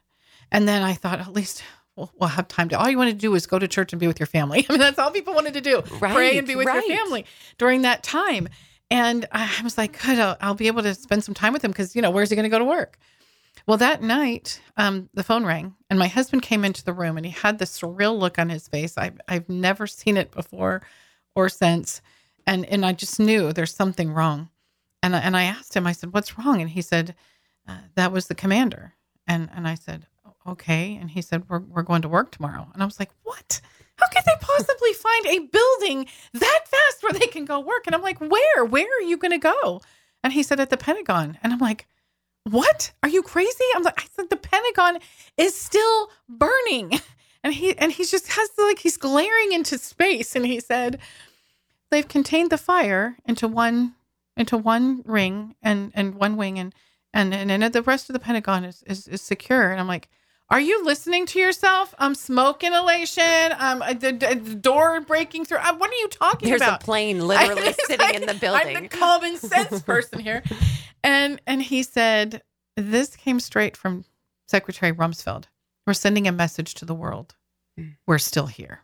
And 0.51 0.67
then 0.67 0.84
I 0.84 0.93
thought, 0.93 1.19
at 1.19 1.34
least 1.34 1.63
we'll, 1.95 2.12
we'll 2.19 2.29
have 2.29 2.48
time 2.48 2.69
to. 2.69 2.79
All 2.79 2.89
you 2.89 2.98
want 2.98 3.10
to 3.10 3.15
do 3.15 3.34
is 3.36 3.48
go 3.48 3.60
to 3.60 3.67
church 3.67 3.93
and 3.93 4.00
be 4.00 4.07
with 4.07 4.19
your 4.19 4.27
family. 4.27 4.65
I 4.69 4.74
mean, 4.74 4.79
that's 4.79 5.00
all 5.00 5.12
people 5.12 5.34
wanted 5.34 5.53
to 5.55 5.62
do: 5.62 5.81
Right, 6.00 6.13
pray 6.13 6.38
and 6.38 6.48
be 6.48 6.55
with 6.55 6.67
right. 6.67 6.86
your 6.86 6.98
family 6.98 7.25
during 7.57 7.81
that 7.84 8.03
time. 8.03 8.48
And 8.91 9.25
I 9.31 9.49
was 9.63 9.77
like, 9.77 10.01
good, 10.01 10.19
I'll, 10.19 10.37
I'll 10.41 10.55
be 10.55 10.67
able 10.67 10.83
to 10.83 10.93
spend 10.93 11.23
some 11.23 11.33
time 11.33 11.53
with 11.53 11.63
him 11.63 11.71
because 11.71 11.95
you 11.95 12.01
know 12.01 12.11
where's 12.11 12.29
he 12.29 12.35
going 12.35 12.43
to 12.43 12.49
go 12.49 12.59
to 12.59 12.65
work? 12.65 12.97
Well, 13.67 13.77
that 13.77 14.03
night, 14.03 14.61
um, 14.77 15.09
the 15.13 15.23
phone 15.23 15.45
rang, 15.45 15.75
and 15.89 15.97
my 15.97 16.07
husband 16.07 16.43
came 16.43 16.63
into 16.63 16.83
the 16.83 16.93
room, 16.93 17.17
and 17.17 17.25
he 17.25 17.31
had 17.31 17.57
this 17.57 17.79
surreal 17.79 18.17
look 18.17 18.37
on 18.37 18.49
his 18.49 18.67
face. 18.67 18.97
I've 18.97 19.19
I've 19.27 19.49
never 19.49 19.87
seen 19.87 20.17
it 20.17 20.31
before 20.31 20.81
or 21.35 21.49
since, 21.49 22.01
and 22.45 22.65
and 22.65 22.85
I 22.85 22.93
just 22.93 23.19
knew 23.19 23.53
there's 23.53 23.73
something 23.73 24.11
wrong. 24.11 24.49
And 25.01 25.15
I, 25.15 25.19
and 25.19 25.37
I 25.37 25.43
asked 25.43 25.75
him, 25.75 25.87
I 25.87 25.93
said, 25.93 26.13
"What's 26.13 26.37
wrong?" 26.37 26.61
And 26.61 26.69
he 26.69 26.81
said, 26.81 27.15
uh, 27.67 27.77
"That 27.95 28.11
was 28.11 28.27
the 28.27 28.35
commander." 28.35 28.93
And 29.27 29.49
and 29.55 29.67
I 29.67 29.75
said, 29.75 30.05
"Okay." 30.45 30.95
And 30.95 31.09
he 31.11 31.21
said, 31.21 31.49
"We're 31.49 31.59
we're 31.59 31.83
going 31.83 32.03
to 32.03 32.09
work 32.09 32.31
tomorrow." 32.31 32.67
And 32.73 32.83
I 32.83 32.85
was 32.85 32.99
like, 32.99 33.11
"What? 33.23 33.61
How 33.97 34.07
could 34.07 34.23
they 34.25 34.35
possibly 34.41 34.93
find 34.93 35.25
a 35.27 35.39
building 35.39 36.07
that 36.33 36.59
fast 36.65 37.03
where 37.03 37.13
they 37.13 37.27
can 37.27 37.45
go 37.45 37.59
work?" 37.59 37.83
And 37.85 37.95
I'm 37.95 38.01
like, 38.01 38.19
"Where? 38.19 38.65
Where 38.65 38.87
are 38.99 39.03
you 39.03 39.17
going 39.17 39.31
to 39.31 39.37
go?" 39.37 39.81
And 40.23 40.33
he 40.33 40.43
said, 40.43 40.59
"At 40.59 40.69
the 40.69 40.77
Pentagon." 40.77 41.37
And 41.43 41.53
I'm 41.53 41.59
like, 41.59 41.87
"What? 42.43 42.91
Are 43.03 43.09
you 43.09 43.21
crazy?" 43.21 43.65
I'm 43.75 43.83
like, 43.83 44.01
"I 44.01 44.07
said 44.15 44.29
the 44.29 44.37
Pentagon 44.37 44.99
is 45.37 45.55
still 45.55 46.09
burning." 46.29 46.99
And 47.43 47.53
he 47.53 47.77
and 47.77 47.91
he 47.91 48.03
just 48.03 48.29
has 48.29 48.49
like 48.57 48.79
he's 48.79 48.97
glaring 48.97 49.51
into 49.51 49.77
space, 49.77 50.35
and 50.35 50.47
he 50.47 50.59
said, 50.59 50.97
"They've 51.91 52.07
contained 52.07 52.49
the 52.49 52.57
fire 52.57 53.17
into 53.23 53.47
one 53.47 53.93
into 54.37 54.57
one 54.57 55.01
ring 55.05 55.55
and 55.61 55.91
and 55.95 56.15
one 56.15 56.37
wing 56.37 56.59
and 56.59 56.73
and 57.13 57.33
and, 57.33 57.51
and 57.51 57.73
the 57.73 57.81
rest 57.81 58.09
of 58.09 58.13
the 58.13 58.19
pentagon 58.19 58.65
is, 58.65 58.83
is 58.83 59.07
is 59.07 59.21
secure 59.21 59.71
and 59.71 59.79
i'm 59.79 59.87
like 59.87 60.09
are 60.49 60.59
you 60.59 60.83
listening 60.85 61.25
to 61.25 61.39
yourself 61.39 61.93
i'm 61.99 62.13
smoke 62.15 62.63
inhalation 62.63 63.23
i'm 63.57 63.81
uh, 63.81 63.93
the, 63.93 64.11
the 64.11 64.55
door 64.55 65.01
breaking 65.01 65.43
through 65.45 65.57
uh, 65.57 65.75
what 65.77 65.89
are 65.89 65.93
you 65.95 66.07
talking 66.09 66.49
There's 66.49 66.61
about 66.61 66.79
There's 66.79 66.83
a 66.83 66.85
plane 66.85 67.19
literally 67.27 67.73
sitting 67.85 67.99
like, 67.99 68.15
in 68.15 68.25
the 68.25 68.33
building. 68.35 68.77
i'm 68.77 68.83
the 68.83 68.89
common 68.89 69.37
sense 69.37 69.81
person 69.91 70.19
here 70.19 70.43
and 71.03 71.41
and 71.47 71.61
he 71.61 71.83
said 71.83 72.41
this 72.77 73.15
came 73.15 73.39
straight 73.39 73.75
from 73.77 74.05
secretary 74.47 74.91
rumsfeld 74.93 75.45
we're 75.87 75.93
sending 75.93 76.27
a 76.27 76.31
message 76.31 76.73
to 76.75 76.85
the 76.85 76.95
world 76.95 77.35
Mm. 77.77 77.97
we're 78.07 78.19
still 78.19 78.45
here 78.47 78.79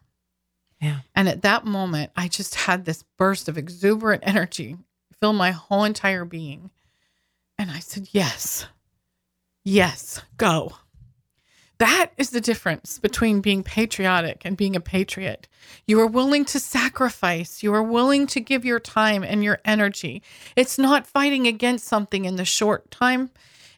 Yeah. 0.81 0.97
and 1.15 1.29
at 1.29 1.43
that 1.43 1.63
moment, 1.63 2.11
I 2.17 2.27
just 2.27 2.55
had 2.55 2.83
this 2.83 3.05
burst 3.17 3.47
of 3.47 3.57
exuberant 3.57 4.23
energy 4.25 4.75
fill 5.21 5.31
my 5.31 5.51
whole 5.51 5.85
entire 5.85 6.25
being. 6.25 6.71
And 7.57 7.71
I 7.71 7.79
said, 7.79 8.09
Yes, 8.11 8.65
yes, 9.63 10.21
go. 10.35 10.73
That 11.81 12.11
is 12.15 12.29
the 12.29 12.41
difference 12.41 12.99
between 12.99 13.41
being 13.41 13.63
patriotic 13.63 14.43
and 14.45 14.55
being 14.55 14.75
a 14.75 14.79
patriot. 14.79 15.47
You 15.87 15.99
are 16.01 16.05
willing 16.05 16.45
to 16.45 16.59
sacrifice, 16.59 17.63
you 17.63 17.73
are 17.73 17.81
willing 17.81 18.27
to 18.27 18.39
give 18.39 18.63
your 18.63 18.79
time 18.79 19.23
and 19.23 19.43
your 19.43 19.59
energy. 19.65 20.21
It's 20.55 20.77
not 20.77 21.07
fighting 21.07 21.47
against 21.47 21.87
something 21.87 22.25
in 22.25 22.35
the 22.35 22.45
short 22.45 22.91
time. 22.91 23.31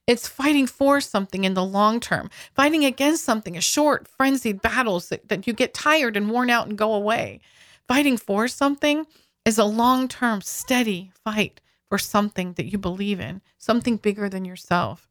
It's 0.06 0.28
fighting 0.28 0.68
for 0.68 1.00
something 1.00 1.46
in 1.46 1.54
the 1.54 1.64
long 1.64 2.02
term. 2.02 2.30
Fighting 2.54 2.84
against 2.84 3.24
something 3.24 3.56
is 3.56 3.64
short, 3.64 4.06
frenzied 4.06 4.62
battles 4.62 5.08
that, 5.08 5.30
that 5.30 5.48
you 5.48 5.54
get 5.54 5.74
tired 5.74 6.18
and 6.18 6.30
worn 6.30 6.50
out 6.50 6.68
and 6.68 6.78
go 6.78 6.94
away. 6.94 7.40
Fighting 7.88 8.18
for 8.18 8.50
something 8.50 9.08
is 9.46 9.58
a 9.58 9.64
long 9.64 10.10
term, 10.10 10.42
steady 10.42 11.14
fight 11.24 11.62
for 11.88 11.98
something 11.98 12.52
that 12.58 12.66
you 12.66 12.78
believe 12.78 13.22
in, 13.22 13.42
something 13.58 13.96
bigger 13.96 14.28
than 14.28 14.44
yourself. 14.44 15.08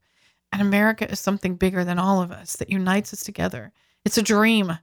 And 0.53 0.61
America 0.61 1.09
is 1.09 1.19
something 1.19 1.55
bigger 1.55 1.83
than 1.83 1.97
all 1.97 2.21
of 2.21 2.31
us 2.31 2.57
that 2.57 2.69
unites 2.69 3.11
us 3.11 3.23
together. 3.23 3.71
It's 4.05 4.19
a 4.19 4.21
dream, 4.21 4.77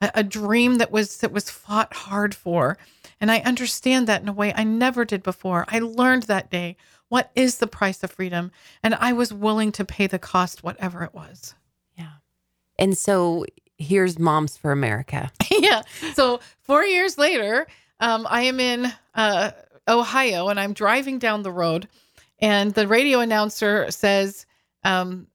a, 0.00 0.24
dream 0.24 0.78
that 0.78 0.90
was 0.90 1.18
that 1.18 1.30
was 1.30 1.48
fought 1.48 1.94
hard 1.94 2.34
for. 2.34 2.76
And 3.20 3.30
I 3.30 3.38
understand 3.38 4.08
that 4.08 4.20
in 4.20 4.28
a 4.28 4.32
way 4.32 4.52
I 4.56 4.64
never 4.64 5.04
did 5.04 5.22
before. 5.22 5.64
I 5.68 5.78
learned 5.78 6.24
that 6.24 6.50
day 6.50 6.76
what 7.08 7.30
is 7.36 7.58
the 7.58 7.68
price 7.68 8.02
of 8.02 8.10
freedom, 8.10 8.50
and 8.82 8.96
I 8.96 9.12
was 9.12 9.32
willing 9.32 9.70
to 9.72 9.84
pay 9.84 10.08
the 10.08 10.18
cost, 10.18 10.64
whatever 10.64 11.04
it 11.04 11.14
was. 11.14 11.54
Yeah. 11.96 12.14
And 12.76 12.98
so 12.98 13.46
here's 13.78 14.18
Moms 14.18 14.56
for 14.56 14.72
America. 14.72 15.30
yeah. 15.52 15.82
So 16.14 16.40
four 16.62 16.84
years 16.84 17.16
later, 17.16 17.68
um, 18.00 18.26
I 18.28 18.42
am 18.42 18.58
in 18.58 18.92
uh, 19.14 19.52
Ohio 19.86 20.48
and 20.48 20.58
I'm 20.58 20.72
driving 20.72 21.20
down 21.20 21.44
the 21.44 21.52
road, 21.52 21.86
and 22.40 22.74
the 22.74 22.88
radio 22.88 23.20
announcer 23.20 23.88
says, 23.92 24.46
um, 24.84 25.26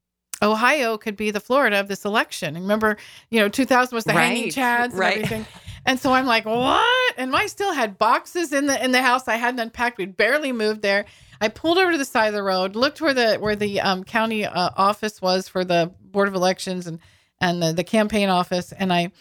Ohio 0.42 0.98
could 0.98 1.16
be 1.16 1.32
the 1.32 1.40
Florida 1.40 1.80
of 1.80 1.88
this 1.88 2.06
election. 2.06 2.56
And 2.56 2.66
remember, 2.66 2.98
you 3.30 3.40
know, 3.40 3.50
2000 3.50 3.96
was 3.96 4.06
the 4.06 4.14
hanging 4.14 4.50
chads 4.50 4.86
and 4.86 4.94
right. 4.94 5.18
everything. 5.18 5.46
And 5.86 6.00
so 6.00 6.14
I'm 6.14 6.26
like, 6.26 6.46
what? 6.46 7.14
And 7.18 7.34
I 7.36 7.48
still 7.48 7.74
had 7.74 7.98
boxes 7.98 8.52
in 8.52 8.68
the 8.68 8.84
in 8.84 8.92
the 8.92 9.02
house 9.02 9.28
I 9.28 9.38
hadn't 9.38 9.60
unpacked. 9.62 9.98
We'd 9.98 10.18
barely 10.18 10.52
moved 10.52 10.82
there. 10.82 11.06
I 11.40 11.48
pulled 11.48 11.78
over 11.78 11.94
to 11.94 11.98
the 11.98 12.06
side 12.06 12.28
of 12.28 12.34
the 12.34 12.44
road, 12.44 12.76
looked 12.76 13.00
where 13.00 13.14
the 13.14 13.38
where 13.38 13.56
the 13.56 13.80
um, 13.80 14.04
county 14.04 14.46
uh, 14.46 14.70
office 14.76 15.22
was 15.22 15.48
for 15.48 15.64
the 15.64 15.94
board 16.02 16.28
of 16.28 16.36
elections 16.36 16.88
and 16.88 17.00
and 17.40 17.64
the, 17.64 17.72
the 17.72 17.84
campaign 17.84 18.30
office, 18.30 18.74
and 18.74 18.92
I 18.92 19.12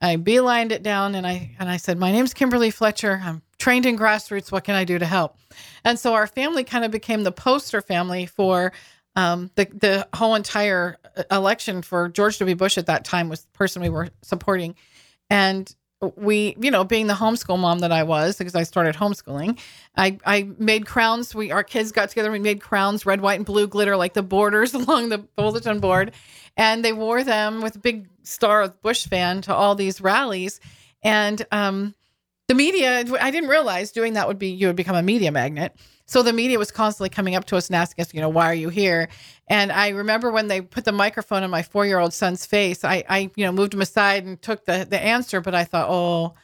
I 0.00 0.16
beelined 0.16 0.70
it 0.70 0.82
down 0.82 1.14
and 1.14 1.26
I 1.26 1.56
and 1.58 1.68
I 1.68 1.78
said, 1.78 1.98
"My 1.98 2.12
name's 2.12 2.32
Kimberly 2.32 2.70
Fletcher. 2.70 3.20
I'm 3.24 3.42
trained 3.58 3.84
in 3.84 3.98
grassroots. 3.98 4.52
What 4.52 4.64
can 4.64 4.76
I 4.76 4.84
do 4.84 4.98
to 4.98 5.06
help?" 5.06 5.36
And 5.84 5.98
so 5.98 6.14
our 6.14 6.26
family 6.26 6.62
kind 6.62 6.84
of 6.84 6.90
became 6.90 7.24
the 7.24 7.32
poster 7.32 7.80
family 7.80 8.26
for 8.26 8.72
um, 9.16 9.50
the 9.54 9.66
the 9.66 10.08
whole 10.14 10.34
entire 10.34 10.98
uh, 11.16 11.22
election 11.30 11.82
for 11.82 12.08
George 12.08 12.38
W. 12.38 12.56
Bush 12.56 12.78
at 12.78 12.86
that 12.86 13.04
time 13.04 13.28
was 13.28 13.42
the 13.42 13.50
person 13.52 13.82
we 13.82 13.88
were 13.88 14.08
supporting, 14.22 14.74
and 15.30 15.74
we, 16.16 16.56
you 16.60 16.70
know, 16.70 16.84
being 16.84 17.06
the 17.06 17.14
homeschool 17.14 17.58
mom 17.58 17.80
that 17.80 17.92
I 17.92 18.02
was 18.02 18.36
because 18.36 18.54
I 18.54 18.62
started 18.64 18.94
homeschooling, 18.94 19.58
I 19.96 20.18
I 20.24 20.48
made 20.58 20.86
crowns. 20.86 21.34
We 21.34 21.50
our 21.50 21.64
kids 21.64 21.92
got 21.92 22.08
together. 22.08 22.30
We 22.30 22.38
made 22.38 22.60
crowns, 22.60 23.06
red, 23.06 23.20
white, 23.20 23.36
and 23.36 23.46
blue 23.46 23.66
glitter 23.66 23.96
like 23.96 24.14
the 24.14 24.22
borders 24.22 24.74
along 24.74 25.08
the 25.08 25.18
bulletin 25.18 25.80
board, 25.80 26.12
and 26.56 26.84
they 26.84 26.92
wore 26.92 27.24
them 27.24 27.62
with 27.62 27.76
a 27.76 27.80
big 27.80 28.08
star 28.22 28.62
of 28.62 28.80
Bush 28.82 29.06
fan 29.06 29.42
to 29.42 29.54
all 29.54 29.74
these 29.74 30.00
rallies, 30.00 30.60
and 31.02 31.44
um, 31.52 31.94
the 32.48 32.54
media. 32.54 33.04
I 33.20 33.30
didn't 33.30 33.48
realize 33.48 33.92
doing 33.92 34.14
that 34.14 34.28
would 34.28 34.38
be 34.38 34.48
you 34.48 34.66
would 34.66 34.76
become 34.76 34.96
a 34.96 35.02
media 35.02 35.32
magnet. 35.32 35.76
So 36.06 36.22
the 36.22 36.32
media 36.32 36.58
was 36.58 36.70
constantly 36.70 37.08
coming 37.08 37.34
up 37.34 37.46
to 37.46 37.56
us 37.56 37.68
and 37.68 37.76
asking 37.76 38.02
us, 38.02 38.12
you 38.12 38.20
know, 38.20 38.28
why 38.28 38.46
are 38.46 38.54
you 38.54 38.68
here? 38.68 39.08
And 39.48 39.72
I 39.72 39.88
remember 39.88 40.30
when 40.30 40.48
they 40.48 40.60
put 40.60 40.84
the 40.84 40.92
microphone 40.92 41.42
in 41.42 41.50
my 41.50 41.62
four 41.62 41.86
year 41.86 41.98
old 41.98 42.12
son's 42.12 42.44
face, 42.44 42.84
I, 42.84 43.04
I, 43.08 43.30
you 43.36 43.44
know, 43.44 43.52
moved 43.52 43.74
him 43.74 43.80
aside 43.80 44.24
and 44.24 44.40
took 44.40 44.64
the 44.66 44.86
the 44.88 45.00
answer. 45.00 45.40
But 45.40 45.54
I 45.54 45.64
thought, 45.64 45.88
oh, 45.88 46.34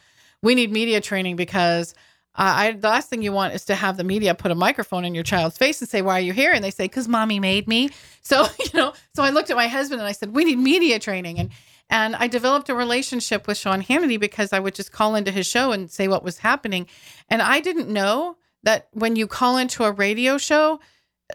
we 0.41 0.55
need 0.55 0.71
media 0.71 0.99
training 0.99 1.35
because 1.35 1.93
uh, 2.35 2.53
I 2.55 2.71
the 2.71 2.87
last 2.87 3.09
thing 3.09 3.21
you 3.21 3.31
want 3.31 3.53
is 3.53 3.65
to 3.65 3.75
have 3.75 3.97
the 3.97 4.03
media 4.03 4.33
put 4.33 4.51
a 4.51 4.55
microphone 4.55 5.05
in 5.05 5.13
your 5.13 5.23
child's 5.23 5.57
face 5.57 5.79
and 5.81 5.89
say, 5.89 6.01
why 6.01 6.17
are 6.17 6.21
you 6.21 6.33
here? 6.33 6.51
And 6.53 6.63
they 6.63 6.71
say, 6.71 6.85
because 6.85 7.07
mommy 7.07 7.39
made 7.39 7.67
me. 7.67 7.89
So 8.23 8.45
you 8.59 8.71
know, 8.73 8.93
so 9.15 9.21
I 9.23 9.29
looked 9.29 9.51
at 9.51 9.55
my 9.55 9.67
husband 9.67 10.01
and 10.01 10.07
I 10.07 10.13
said, 10.13 10.35
we 10.35 10.43
need 10.43 10.57
media 10.57 10.99
training 10.99 11.39
and. 11.39 11.49
And 11.93 12.15
I 12.15 12.27
developed 12.27 12.69
a 12.69 12.73
relationship 12.73 13.47
with 13.47 13.57
Sean 13.57 13.83
Hannity 13.83 14.17
because 14.17 14.53
I 14.53 14.61
would 14.61 14.73
just 14.73 14.93
call 14.93 15.13
into 15.13 15.29
his 15.29 15.45
show 15.45 15.73
and 15.73 15.91
say 15.91 16.07
what 16.07 16.23
was 16.23 16.37
happening. 16.37 16.87
And 17.29 17.41
I 17.41 17.59
didn't 17.59 17.89
know 17.89 18.37
that 18.63 18.87
when 18.91 19.15
you 19.15 19.27
call 19.27 19.57
into 19.57 19.83
a 19.83 19.91
radio 19.91 20.37
show 20.37 20.79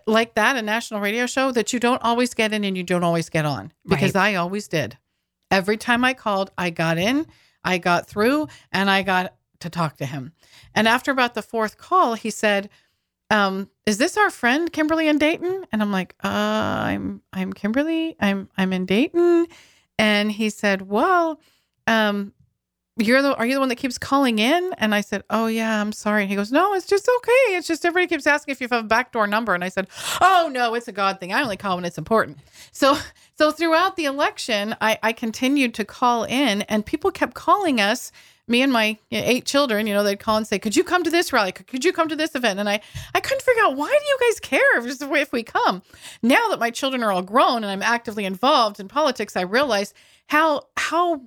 like 0.06 0.35
that, 0.35 0.56
a 0.56 0.62
national 0.62 1.00
radio 1.00 1.26
show, 1.26 1.50
that 1.52 1.73
you 1.73 1.80
don't 1.80 2.02
always 2.02 2.35
get 2.35 2.52
in 2.52 2.64
and 2.64 2.76
you 2.76 2.83
don't 2.83 3.04
always 3.04 3.28
get 3.28 3.45
on 3.45 3.73
because 3.87 4.14
I 4.14 4.35
always 4.35 4.68
did. 4.68 4.99
Every 5.50 5.76
time 5.76 6.04
I 6.04 6.12
called, 6.12 6.50
I 6.59 6.71
got 6.71 6.99
in, 6.99 7.26
I 7.64 7.78
got 7.78 8.06
through, 8.06 8.49
and 8.73 8.90
I 8.90 9.02
got 9.02 9.35
to 9.61 9.71
talk 9.71 9.97
to 9.99 10.06
him. 10.06 10.33
And 10.75 10.87
after 10.87 11.11
about 11.11 11.35
the 11.35 11.42
fourth 11.42 11.78
call, 11.78 12.14
he 12.14 12.30
said, 12.30 12.68
um, 13.30 13.71
is 13.87 13.99
this 13.99 14.16
our 14.16 14.30
friend 14.30 14.73
Kimberly 14.73 15.09
in 15.09 15.18
Dayton? 15.18 15.64
And 15.73 15.83
I'm 15.83 15.92
like, 15.92 16.14
uh, 16.23 16.28
I'm 16.28 17.23
I'm 17.33 17.52
Kimberly. 17.52 18.16
I'm 18.21 18.49
I'm 18.56 18.73
in 18.73 18.87
Dayton. 18.87 19.47
And 19.99 20.30
he 20.30 20.50
said, 20.50 20.83
Well, 20.83 21.40
um, 21.87 22.33
you're 22.98 23.20
the 23.20 23.36
are 23.36 23.44
you 23.44 23.54
the 23.54 23.60
one 23.60 23.68
that 23.68 23.76
keeps 23.76 23.98
calling 23.98 24.38
in? 24.38 24.72
And 24.78 24.94
I 24.94 25.02
said, 25.02 25.22
Oh 25.28 25.46
yeah, 25.46 25.80
I'm 25.80 25.92
sorry. 25.92 26.22
And 26.22 26.30
he 26.30 26.36
goes, 26.36 26.50
No, 26.50 26.72
it's 26.74 26.86
just 26.86 27.08
okay. 27.18 27.56
It's 27.56 27.68
just 27.68 27.84
everybody 27.84 28.08
keeps 28.08 28.26
asking 28.26 28.52
if 28.52 28.60
you 28.60 28.68
have 28.70 28.84
a 28.84 28.88
backdoor 28.88 29.26
number. 29.26 29.54
And 29.54 29.62
I 29.62 29.68
said, 29.68 29.88
Oh 30.20 30.50
no, 30.50 30.74
it's 30.74 30.88
a 30.88 30.92
God 30.92 31.20
thing. 31.20 31.32
I 31.32 31.42
only 31.42 31.58
call 31.58 31.76
when 31.76 31.84
it's 31.84 31.98
important. 31.98 32.38
So 32.72 32.96
so 33.38 33.50
throughout 33.50 33.96
the 33.96 34.06
election, 34.06 34.74
I, 34.80 34.98
I 35.02 35.12
continued 35.12 35.74
to 35.74 35.84
call 35.84 36.24
in 36.24 36.62
and 36.62 36.86
people 36.86 37.10
kept 37.10 37.34
calling 37.34 37.80
us. 37.80 38.12
Me 38.48 38.62
and 38.62 38.72
my 38.72 38.96
eight 39.10 39.44
children, 39.44 39.88
you 39.88 39.92
know, 39.92 40.04
they'd 40.04 40.20
call 40.20 40.36
and 40.36 40.46
say, 40.46 40.56
"Could 40.56 40.76
you 40.76 40.84
come 40.84 41.02
to 41.02 41.10
this 41.10 41.32
rally? 41.32 41.50
Could, 41.50 41.84
you 41.84 41.92
come 41.92 42.08
to 42.08 42.14
this 42.14 42.36
event?" 42.36 42.60
And 42.60 42.68
I, 42.68 42.80
I 43.12 43.18
couldn't 43.18 43.42
figure 43.42 43.64
out 43.64 43.76
why 43.76 43.88
do 43.88 44.06
you 44.06 44.18
guys 44.20 44.38
care 44.38 44.78
if, 44.86 45.10
we 45.10 45.20
if 45.20 45.32
we 45.32 45.42
come. 45.42 45.82
Now 46.22 46.48
that 46.50 46.60
my 46.60 46.70
children 46.70 47.02
are 47.02 47.10
all 47.10 47.22
grown 47.22 47.64
and 47.64 47.66
I'm 47.66 47.82
actively 47.82 48.24
involved 48.24 48.78
in 48.78 48.86
politics, 48.86 49.36
I 49.36 49.40
realize 49.40 49.92
how 50.28 50.68
how 50.76 51.22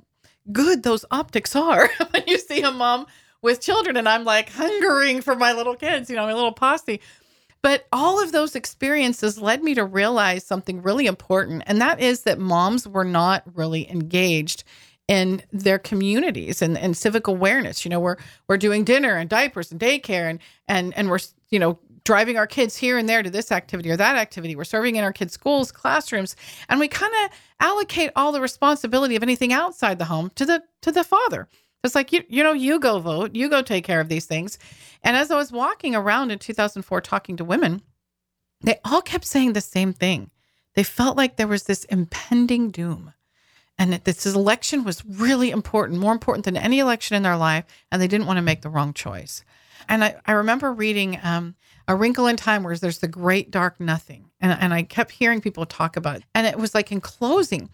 good 0.52 0.84
those 0.84 1.06
optics 1.12 1.56
are 1.56 1.90
when 2.12 2.24
you 2.28 2.38
see 2.38 2.62
a 2.62 2.72
mom 2.72 3.06
with 3.42 3.62
children 3.62 3.98
and 3.98 4.08
I'm 4.10 4.24
like 4.24 4.50
hungering 4.50 5.22
for 5.22 5.36
my 5.36 5.54
little 5.54 5.76
kids, 5.76 6.10
you 6.10 6.16
know, 6.16 6.26
my 6.26 6.34
little 6.34 6.52
posse. 6.52 7.00
But 7.62 7.88
all 7.92 8.22
of 8.24 8.32
those 8.32 8.56
experiences 8.56 9.42
led 9.42 9.64
me 9.64 9.74
to 9.76 9.84
realize 9.84 10.46
something 10.46 10.82
really 10.82 11.08
important, 11.08 11.64
and 11.66 11.82
that 11.82 12.00
is 12.00 12.22
that 12.24 12.40
moms 12.40 12.88
were 12.88 13.04
not 13.04 13.44
really 13.54 13.90
engaged 13.92 14.64
in 15.10 15.42
their 15.52 15.80
communities 15.80 16.62
and, 16.62 16.78
and 16.78 16.96
civic 16.96 17.28
awareness. 17.28 17.84
You 17.84 17.90
know, 17.90 18.00
we're 18.00 18.16
we're 18.48 18.58
doing 18.58 18.86
dinner 18.86 19.18
and 19.18 19.30
diapers 19.30 19.72
and 19.72 19.82
daycare 19.82 20.30
and 20.30 20.40
and 20.70 20.96
and 20.96 21.10
we're 21.10 21.20
you 21.50 21.60
know 21.60 21.80
driving 22.04 22.38
our 22.38 22.48
kids 22.48 22.76
here 22.76 22.98
and 22.98 23.08
there 23.08 23.24
to 23.24 23.30
this 23.30 23.52
activity 23.52 23.90
or 23.90 23.98
that 23.98 24.16
activity. 24.16 24.56
We're 24.56 24.64
serving 24.64 24.96
in 24.96 25.04
our 25.04 25.14
kids' 25.14 25.34
schools, 25.34 25.72
classrooms, 25.72 26.36
and 26.68 26.80
we 26.80 26.88
kind 26.88 27.14
of 27.24 27.32
allocate 27.60 28.12
all 28.16 28.32
the 28.32 28.42
responsibility 28.42 29.16
of 29.16 29.24
anything 29.24 29.54
outside 29.54 30.00
the 30.00 30.06
home 30.06 30.32
to 30.36 30.46
the 30.46 30.64
to 30.82 30.92
the 30.92 31.04
father. 31.04 31.48
It's 31.84 31.96
like 31.96 32.12
you 32.12 32.24
you 32.30 32.44
know 32.44 32.54
you 32.54 32.80
go 32.80 33.00
vote, 33.00 33.36
you 33.36 33.50
go 33.50 33.62
take 33.62 33.86
care 33.86 34.02
of 34.02 34.10
these 34.10 34.26
things. 34.26 34.60
And 35.04 35.16
as 35.16 35.32
I 35.32 35.38
was 35.38 35.52
walking 35.52 35.96
around 35.96 36.32
in 36.32 36.40
2004 36.40 37.02
talking 37.02 37.38
to 37.38 37.46
women, 37.46 37.82
they 38.62 38.80
all 38.84 39.02
kept 39.02 39.26
saying 39.26 39.54
the 39.54 39.62
same 39.62 39.94
thing. 39.94 40.30
They 40.76 40.84
felt 40.84 41.18
like 41.18 41.36
there 41.36 41.48
was 41.48 41.64
this 41.64 41.86
impending 41.86 42.72
doom 42.72 43.14
and 43.78 43.94
that 43.94 44.04
this 44.04 44.26
election 44.26 44.84
was 44.84 45.06
really 45.06 45.52
important, 45.52 46.00
more 46.00 46.12
important 46.12 46.44
than 46.44 46.58
any 46.58 46.80
election 46.80 47.16
in 47.16 47.24
their 47.24 47.38
life, 47.38 47.64
and 47.92 48.02
they 48.02 48.08
didn't 48.10 48.28
want 48.28 48.38
to 48.38 48.42
make 48.42 48.62
the 48.62 48.70
wrong 48.70 48.94
choice. 48.94 49.44
And 49.88 50.04
I, 50.04 50.16
I 50.26 50.34
remember 50.34 50.74
reading 50.74 51.20
um, 51.24 51.56
A 51.88 51.96
Wrinkle 51.96 52.28
in 52.28 52.36
Time 52.36 52.64
where 52.64 52.76
there's 52.78 53.00
the 53.00 53.08
great 53.08 53.52
dark 53.52 53.80
nothing. 53.80 54.30
And, 54.42 54.58
and 54.60 54.74
I 54.74 54.84
kept 54.84 55.12
hearing 55.12 55.42
people 55.42 55.66
talk 55.66 55.98
about 55.98 56.18
it. 56.18 56.24
And 56.36 56.46
it 56.46 56.58
was 56.58 56.76
like 56.76 56.92
in 56.92 57.02
closing. 57.02 57.70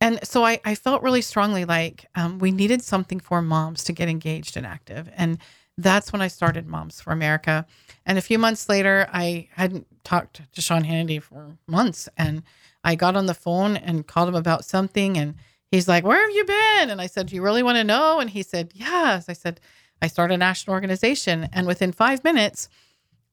And 0.00 0.18
so 0.22 0.44
I, 0.44 0.60
I 0.64 0.74
felt 0.74 1.02
really 1.02 1.22
strongly 1.22 1.64
like 1.64 2.06
um, 2.14 2.38
we 2.38 2.50
needed 2.50 2.82
something 2.82 3.20
for 3.20 3.42
moms 3.42 3.84
to 3.84 3.92
get 3.92 4.08
engaged 4.08 4.56
and 4.56 4.66
active. 4.66 5.10
And 5.16 5.38
that's 5.78 6.12
when 6.12 6.22
I 6.22 6.28
started 6.28 6.66
Moms 6.66 7.00
for 7.00 7.12
America. 7.12 7.66
And 8.06 8.16
a 8.16 8.22
few 8.22 8.38
months 8.38 8.68
later, 8.68 9.08
I 9.12 9.48
hadn't 9.52 9.86
talked 10.04 10.40
to 10.52 10.60
Sean 10.60 10.84
Hannity 10.84 11.22
for 11.22 11.58
months. 11.66 12.08
And 12.16 12.42
I 12.82 12.94
got 12.94 13.16
on 13.16 13.26
the 13.26 13.34
phone 13.34 13.76
and 13.76 14.06
called 14.06 14.28
him 14.28 14.34
about 14.34 14.64
something. 14.64 15.18
And 15.18 15.34
he's 15.70 15.88
like, 15.88 16.04
Where 16.04 16.20
have 16.20 16.34
you 16.34 16.44
been? 16.44 16.90
And 16.90 17.00
I 17.00 17.06
said, 17.06 17.26
Do 17.26 17.34
you 17.34 17.42
really 17.42 17.62
want 17.62 17.76
to 17.76 17.84
know? 17.84 18.20
And 18.20 18.30
he 18.30 18.42
said, 18.42 18.72
Yes. 18.74 19.28
I 19.28 19.34
said, 19.34 19.60
I 20.02 20.08
started 20.08 20.34
a 20.34 20.38
national 20.38 20.74
organization. 20.74 21.48
And 21.52 21.66
within 21.66 21.92
five 21.92 22.22
minutes, 22.24 22.68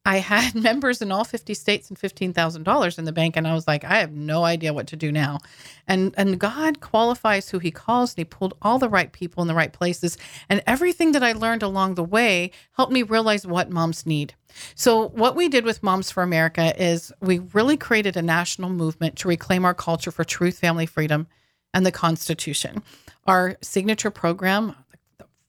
I 0.06 0.18
had 0.18 0.54
members 0.62 1.00
in 1.00 1.10
all 1.12 1.24
50 1.24 1.54
states 1.54 1.88
and 1.88 1.98
$15,000 1.98 2.98
in 2.98 3.04
the 3.04 3.12
bank. 3.12 3.36
And 3.36 3.46
I 3.46 3.54
was 3.54 3.66
like, 3.66 3.84
I 3.84 3.98
have 3.98 4.12
no 4.12 4.44
idea 4.44 4.74
what 4.74 4.86
to 4.88 4.96
do 4.96 5.10
now. 5.10 5.38
And, 5.86 6.14
and 6.16 6.38
God 6.38 6.80
qualifies 6.80 7.48
who 7.48 7.58
he 7.58 7.70
calls. 7.70 8.12
And 8.12 8.18
he 8.18 8.24
pulled 8.24 8.54
all 8.62 8.78
the 8.78 8.88
right 8.88 9.12
people 9.12 9.42
in 9.42 9.48
the 9.48 9.54
right 9.54 9.72
places. 9.72 10.18
And 10.48 10.62
everything 10.66 11.12
that 11.12 11.22
I 11.22 11.32
learned 11.32 11.62
along 11.62 11.94
the 11.94 12.04
way 12.04 12.50
helped 12.72 12.92
me 12.92 13.02
realize 13.02 13.46
what 13.46 13.70
moms 13.70 14.06
need. 14.06 14.34
So, 14.76 15.08
what 15.08 15.34
we 15.34 15.48
did 15.48 15.64
with 15.64 15.82
Moms 15.82 16.12
for 16.12 16.22
America 16.22 16.80
is 16.80 17.12
we 17.20 17.40
really 17.40 17.76
created 17.76 18.16
a 18.16 18.22
national 18.22 18.70
movement 18.70 19.16
to 19.16 19.28
reclaim 19.28 19.64
our 19.64 19.74
culture 19.74 20.12
for 20.12 20.22
truth, 20.22 20.60
family, 20.60 20.86
freedom, 20.86 21.26
and 21.72 21.84
the 21.84 21.90
Constitution. 21.90 22.84
Our 23.26 23.56
signature 23.62 24.12
program, 24.12 24.76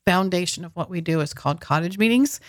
foundation 0.05 0.65
of 0.65 0.75
what 0.75 0.89
we 0.89 1.01
do, 1.01 1.21
is 1.21 1.33
called 1.33 1.61
Cottage 1.61 1.97
Meetings 1.97 2.39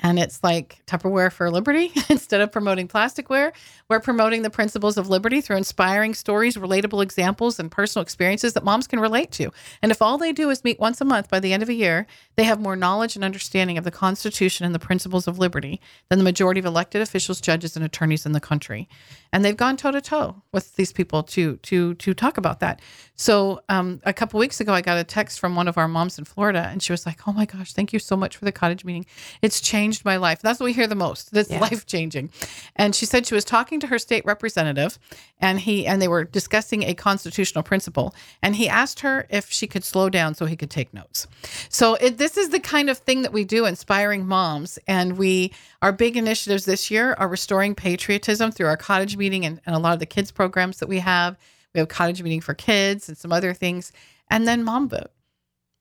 and 0.00 0.18
it's 0.18 0.42
like 0.42 0.82
Tupperware 0.86 1.32
for 1.32 1.50
liberty. 1.50 1.92
Instead 2.08 2.40
of 2.40 2.50
promoting 2.50 2.88
plasticware, 2.88 3.52
we're 3.88 4.00
promoting 4.00 4.42
the 4.42 4.50
principles 4.50 4.96
of 4.96 5.08
liberty 5.08 5.40
through 5.40 5.56
inspiring 5.56 6.14
stories, 6.14 6.56
relatable 6.56 7.02
examples, 7.02 7.60
and 7.60 7.70
personal 7.70 8.02
experiences 8.02 8.54
that 8.54 8.64
moms 8.64 8.86
can 8.86 8.98
relate 8.98 9.30
to. 9.32 9.50
And 9.82 9.92
if 9.92 10.02
all 10.02 10.18
they 10.18 10.32
do 10.32 10.50
is 10.50 10.64
meet 10.64 10.80
once 10.80 11.00
a 11.00 11.04
month 11.04 11.30
by 11.30 11.38
the 11.40 11.52
end 11.52 11.62
of 11.62 11.68
a 11.68 11.74
year, 11.74 12.06
they 12.36 12.44
have 12.44 12.60
more 12.60 12.76
knowledge 12.76 13.14
and 13.14 13.24
understanding 13.24 13.78
of 13.78 13.84
the 13.84 13.90
Constitution 13.90 14.66
and 14.66 14.74
the 14.74 14.80
principles 14.80 15.28
of 15.28 15.38
liberty 15.38 15.80
than 16.08 16.18
the 16.18 16.24
majority 16.24 16.58
of 16.58 16.66
elected 16.66 17.00
officials, 17.00 17.40
judges, 17.40 17.76
and 17.76 17.84
attorneys 17.84 18.26
in 18.26 18.32
the 18.32 18.40
country. 18.40 18.88
And 19.34 19.44
they've 19.44 19.56
gone 19.56 19.76
toe 19.76 19.90
to 19.90 20.00
toe 20.00 20.36
with 20.52 20.76
these 20.76 20.92
people 20.92 21.24
to 21.24 21.56
to 21.56 21.94
to 21.94 22.14
talk 22.14 22.38
about 22.38 22.60
that. 22.60 22.80
So 23.16 23.60
um, 23.68 24.00
a 24.04 24.12
couple 24.12 24.38
weeks 24.38 24.60
ago, 24.60 24.72
I 24.72 24.80
got 24.80 24.96
a 24.96 25.02
text 25.02 25.40
from 25.40 25.56
one 25.56 25.66
of 25.66 25.76
our 25.76 25.88
moms 25.88 26.18
in 26.20 26.24
Florida, 26.24 26.68
and 26.70 26.80
she 26.80 26.92
was 26.92 27.04
like, 27.04 27.26
"Oh 27.26 27.32
my 27.32 27.44
gosh, 27.44 27.72
thank 27.72 27.92
you 27.92 27.98
so 27.98 28.16
much 28.16 28.36
for 28.36 28.44
the 28.44 28.52
cottage 28.52 28.84
meeting. 28.84 29.06
It's 29.42 29.60
changed 29.60 30.04
my 30.04 30.18
life." 30.18 30.40
That's 30.40 30.60
what 30.60 30.66
we 30.66 30.72
hear 30.72 30.86
the 30.86 30.94
most. 30.94 31.32
That's 31.32 31.50
yeah. 31.50 31.58
life 31.58 31.84
changing. 31.84 32.30
And 32.76 32.94
she 32.94 33.06
said 33.06 33.26
she 33.26 33.34
was 33.34 33.44
talking 33.44 33.80
to 33.80 33.88
her 33.88 33.98
state 33.98 34.24
representative, 34.24 35.00
and 35.40 35.58
he 35.58 35.84
and 35.84 36.00
they 36.00 36.08
were 36.08 36.22
discussing 36.22 36.84
a 36.84 36.94
constitutional 36.94 37.64
principle, 37.64 38.14
and 38.40 38.54
he 38.54 38.68
asked 38.68 39.00
her 39.00 39.26
if 39.30 39.50
she 39.50 39.66
could 39.66 39.82
slow 39.82 40.08
down 40.08 40.36
so 40.36 40.46
he 40.46 40.54
could 40.54 40.70
take 40.70 40.94
notes. 40.94 41.26
So 41.68 41.94
it, 41.94 42.18
this 42.18 42.36
is 42.36 42.50
the 42.50 42.60
kind 42.60 42.88
of 42.88 42.98
thing 42.98 43.22
that 43.22 43.32
we 43.32 43.42
do, 43.42 43.64
inspiring 43.66 44.28
moms, 44.28 44.78
and 44.86 45.18
we 45.18 45.52
our 45.82 45.90
big 45.90 46.16
initiatives 46.16 46.66
this 46.66 46.88
year 46.88 47.14
are 47.18 47.26
restoring 47.26 47.74
patriotism 47.74 48.52
through 48.52 48.68
our 48.68 48.76
cottage 48.76 49.16
meeting 49.16 49.23
and, 49.46 49.60
and 49.64 49.74
a 49.74 49.78
lot 49.78 49.94
of 49.94 50.00
the 50.00 50.06
kids 50.06 50.30
programs 50.30 50.78
that 50.78 50.88
we 50.88 50.98
have 50.98 51.38
we 51.74 51.80
have 51.80 51.88
cottage 51.88 52.22
meeting 52.22 52.40
for 52.40 52.54
kids 52.54 53.08
and 53.08 53.18
some 53.18 53.32
other 53.32 53.52
things. 53.52 53.92
And 54.30 54.46
then 54.46 54.64
mom 54.64 54.88
vote 54.88 55.10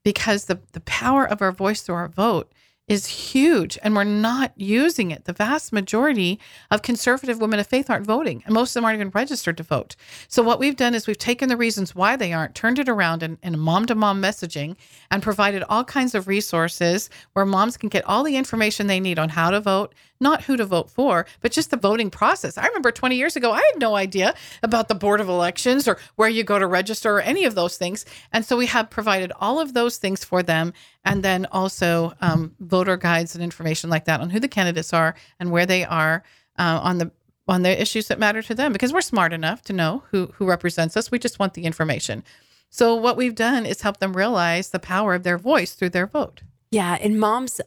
because 0.04 0.46
the, 0.46 0.60
the 0.74 0.82
power 0.82 1.26
of 1.26 1.42
our 1.42 1.52
voice 1.52 1.82
through 1.82 1.96
our 1.96 2.08
vote 2.08 2.52
is 2.88 3.06
huge 3.08 3.78
and 3.82 3.96
we're 3.96 4.04
not 4.04 4.52
using 4.58 5.12
it. 5.12 5.24
The 5.24 5.34
vast 5.34 5.72
majority 5.72 6.40
of 6.70 6.82
conservative 6.82 7.40
women 7.40 7.60
of 7.60 7.68
faith 7.68 7.90
aren't 7.90 8.06
voting, 8.06 8.44
and 8.46 8.54
most 8.54 8.72
of 8.72 8.74
them 8.76 8.86
aren't 8.86 8.98
even 8.98 9.12
registered 9.12 9.58
to 9.58 9.64
vote. 9.64 9.96
So, 10.28 10.44
what 10.44 10.60
we've 10.60 10.76
done 10.76 10.94
is 10.94 11.08
we've 11.08 11.18
taken 11.18 11.48
the 11.48 11.58
reasons 11.58 11.96
why 11.96 12.18
they 12.18 12.34
aren't, 12.34 12.56
turned 12.56 12.80
it 12.80 12.90
around 12.90 13.24
in, 13.24 13.38
in 13.42 13.58
mom 13.58 13.86
to 13.86 13.96
mom 13.96 14.22
messaging, 14.22 14.76
and 15.10 15.24
provided 15.24 15.64
all 15.70 15.86
kinds 15.86 16.14
of 16.14 16.28
resources 16.28 17.10
where 17.34 17.46
moms 17.46 17.78
can 17.78 17.90
get 17.90 18.06
all 18.06 18.24
the 18.24 18.36
information 18.36 18.88
they 18.88 19.00
need 19.00 19.18
on 19.18 19.30
how 19.30 19.50
to 19.50 19.62
vote, 19.62 19.96
not 20.20 20.44
who 20.44 20.58
to 20.58 20.66
vote 20.66 20.90
for, 20.90 21.26
but 21.42 21.52
just 21.52 21.72
the 21.72 21.78
voting 21.78 22.10
process. 22.10 22.58
I 22.58 22.66
remember 22.68 22.92
20 22.92 23.16
years 23.16 23.36
ago, 23.36 23.52
I 23.52 23.58
had 23.58 23.80
no 23.80 23.96
idea 23.96 24.34
about 24.62 24.88
the 24.88 24.96
Board 24.96 25.22
of 25.22 25.30
Elections 25.30 25.88
or 25.88 25.98
where 26.16 26.30
you 26.30 26.44
go 26.44 26.60
to 26.60 26.68
register 26.68 27.18
or 27.18 27.22
any 27.22 27.46
of 27.46 27.56
those 27.56 27.78
things. 27.78 28.06
And 28.32 28.44
so 28.44 28.58
we 28.58 28.66
have 28.68 28.90
provided 28.90 29.32
all 29.40 29.60
of 29.60 29.74
those 29.74 29.98
things 29.98 30.26
for 30.26 30.42
them. 30.42 30.74
And 31.06 31.24
then 31.24 31.46
also 31.52 32.14
um, 32.22 32.56
voter 32.60 32.96
guides 32.96 33.36
and 33.36 33.44
information 33.44 33.90
like 33.90 34.06
that 34.06 34.22
on 34.22 34.30
who 34.30 34.40
the 34.40 34.48
candidates 34.48 34.94
are 34.94 35.16
and 35.40 35.52
where 35.52 35.66
they 35.66 35.84
are 35.84 36.24
uh, 36.58 36.80
on 36.82 36.98
the 36.98 37.12
on 37.46 37.64
the 37.64 37.82
issues 37.82 38.08
that 38.08 38.20
matter 38.20 38.42
to 38.42 38.56
them 38.56 38.72
because 38.72 38.94
we're 38.94 39.02
smart 39.02 39.34
enough 39.34 39.62
to 39.64 39.74
know 39.74 40.04
who 40.12 40.28
who 40.36 40.46
represents 40.46 40.96
us. 40.96 41.12
We 41.12 41.20
just 41.20 41.40
want 41.40 41.56
the 41.56 41.66
information. 41.66 42.24
So 42.70 42.96
what 42.96 43.18
we've 43.18 43.36
done 43.36 43.66
is 43.66 43.82
help 43.82 43.98
them 43.98 44.16
realize 44.16 44.70
the 44.70 44.80
power 44.80 45.14
of 45.14 45.24
their 45.24 45.38
voice 45.38 45.74
through 45.74 45.90
their 45.90 46.08
vote. 46.08 46.42
Yeah, 46.72 46.98
and 47.00 47.20
moms 47.20 47.62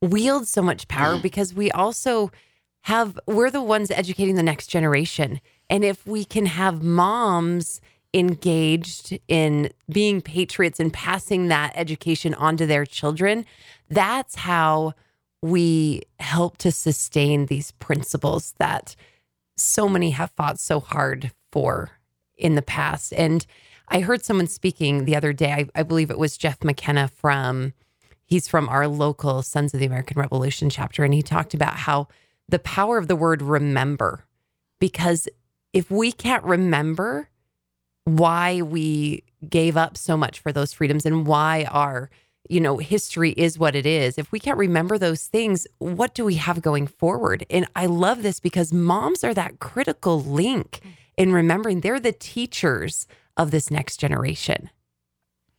wield 0.00 0.48
so 0.48 0.62
much 0.62 0.88
power 0.88 1.18
because 1.18 1.54
we 1.54 1.70
also 1.70 2.30
have 2.82 3.18
we're 3.26 3.50
the 3.50 3.62
ones 3.62 3.90
educating 3.90 4.34
the 4.34 4.42
next 4.42 4.68
generation. 4.68 5.40
And 5.68 5.84
if 5.84 6.06
we 6.06 6.24
can 6.24 6.46
have 6.46 6.82
moms 6.82 7.80
engaged 8.12 9.18
in 9.28 9.70
being 9.88 10.20
patriots 10.20 10.80
and 10.80 10.92
passing 10.92 11.48
that 11.48 11.72
education 11.74 12.34
on 12.34 12.56
to 12.56 12.66
their 12.66 12.84
children, 12.84 13.46
that's 13.88 14.36
how 14.36 14.94
we 15.42 16.02
help 16.18 16.58
to 16.58 16.72
sustain 16.72 17.46
these 17.46 17.70
principles 17.72 18.54
that 18.58 18.96
so 19.56 19.88
many 19.88 20.10
have 20.10 20.30
fought 20.32 20.58
so 20.58 20.80
hard 20.80 21.32
for 21.52 21.90
in 22.36 22.54
the 22.54 22.62
past. 22.62 23.12
And 23.12 23.46
I 23.88 24.00
heard 24.00 24.24
someone 24.24 24.46
speaking 24.46 25.04
the 25.04 25.16
other 25.16 25.32
day, 25.32 25.52
I, 25.52 25.66
I 25.74 25.82
believe 25.82 26.10
it 26.10 26.18
was 26.18 26.36
Jeff 26.36 26.62
McKenna 26.64 27.08
from 27.08 27.72
He's 28.30 28.46
from 28.46 28.68
our 28.68 28.86
local 28.86 29.42
Sons 29.42 29.74
of 29.74 29.80
the 29.80 29.86
American 29.86 30.20
Revolution 30.20 30.70
chapter. 30.70 31.02
And 31.02 31.12
he 31.12 31.20
talked 31.20 31.52
about 31.52 31.74
how 31.74 32.06
the 32.48 32.60
power 32.60 32.96
of 32.96 33.08
the 33.08 33.16
word 33.16 33.42
remember, 33.42 34.24
because 34.78 35.28
if 35.72 35.90
we 35.90 36.12
can't 36.12 36.44
remember 36.44 37.28
why 38.16 38.62
we 38.62 39.24
gave 39.48 39.76
up 39.76 39.96
so 39.96 40.16
much 40.16 40.40
for 40.40 40.52
those 40.52 40.72
freedoms 40.72 41.06
and 41.06 41.26
why 41.26 41.64
our 41.70 42.10
you 42.48 42.60
know 42.60 42.78
history 42.78 43.30
is 43.32 43.58
what 43.58 43.76
it 43.76 43.86
is. 43.86 44.18
If 44.18 44.32
we 44.32 44.40
can't 44.40 44.58
remember 44.58 44.98
those 44.98 45.26
things 45.26 45.66
what 45.78 46.14
do 46.14 46.24
we 46.24 46.34
have 46.36 46.62
going 46.62 46.86
forward? 46.86 47.46
And 47.50 47.66
i 47.76 47.86
love 47.86 48.22
this 48.22 48.40
because 48.40 48.72
moms 48.72 49.24
are 49.24 49.34
that 49.34 49.60
critical 49.60 50.22
link 50.22 50.80
in 51.16 51.32
remembering. 51.32 51.80
They're 51.80 52.00
the 52.00 52.12
teachers 52.12 53.06
of 53.36 53.50
this 53.50 53.70
next 53.70 53.98
generation. 53.98 54.70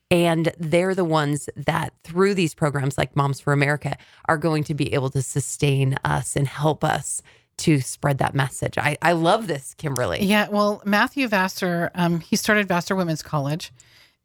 And 0.10 0.52
they're 0.60 0.94
the 0.94 1.06
ones 1.06 1.50
that, 1.56 1.94
through 2.04 2.34
these 2.34 2.54
programs 2.54 2.98
like 2.98 3.16
Moms 3.16 3.40
for 3.40 3.54
America, 3.54 3.96
are 4.26 4.38
going 4.38 4.66
to 4.66 4.74
be 4.74 4.94
able 4.94 5.10
to 5.12 5.22
sustain 5.22 5.98
us 6.04 6.36
and 6.36 6.48
help 6.48 6.84
us 6.84 7.22
to 7.58 7.82
spread 7.82 8.18
that 8.18 8.34
message. 8.34 8.78
I, 8.78 8.98
I 9.02 9.12
love 9.12 9.48
this, 9.48 9.74
Kimberly. 9.76 10.24
Yeah. 10.24 10.50
Well, 10.50 10.82
Matthew 10.86 11.28
Vassar, 11.28 11.92
um, 11.96 12.20
he 12.20 12.36
started 12.36 12.68
Vassar 12.68 12.96
Women's 12.96 13.22
College. 13.22 13.72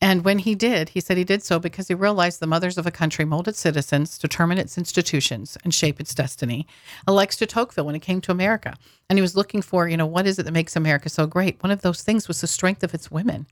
And 0.00 0.26
when 0.26 0.40
he 0.40 0.54
did, 0.54 0.90
he 0.90 1.00
said 1.00 1.16
he 1.16 1.24
did 1.24 1.42
so 1.42 1.58
because 1.58 1.88
he 1.88 1.94
realized 1.94 2.38
the 2.38 2.46
mothers 2.46 2.76
of 2.76 2.86
a 2.86 2.90
country 2.90 3.24
mold 3.24 3.48
its 3.48 3.58
citizens, 3.58 4.18
determine 4.18 4.58
its 4.58 4.76
institutions, 4.76 5.56
and 5.64 5.72
shape 5.72 5.98
its 6.00 6.14
destiny. 6.14 6.66
Alex 7.08 7.38
de 7.38 7.46
Tocqueville, 7.46 7.86
when 7.86 7.94
he 7.94 8.00
came 8.00 8.20
to 8.20 8.30
America, 8.30 8.76
and 9.08 9.18
he 9.18 9.22
was 9.22 9.36
looking 9.36 9.62
for, 9.62 9.88
you 9.88 9.96
know, 9.96 10.04
what 10.04 10.26
is 10.26 10.38
it 10.38 10.42
that 10.42 10.52
makes 10.52 10.76
America 10.76 11.08
so 11.08 11.26
great? 11.26 11.62
One 11.62 11.70
of 11.70 11.80
those 11.80 12.02
things 12.02 12.28
was 12.28 12.42
the 12.42 12.46
strength 12.46 12.82
of 12.82 12.92
its 12.92 13.10
women. 13.10 13.46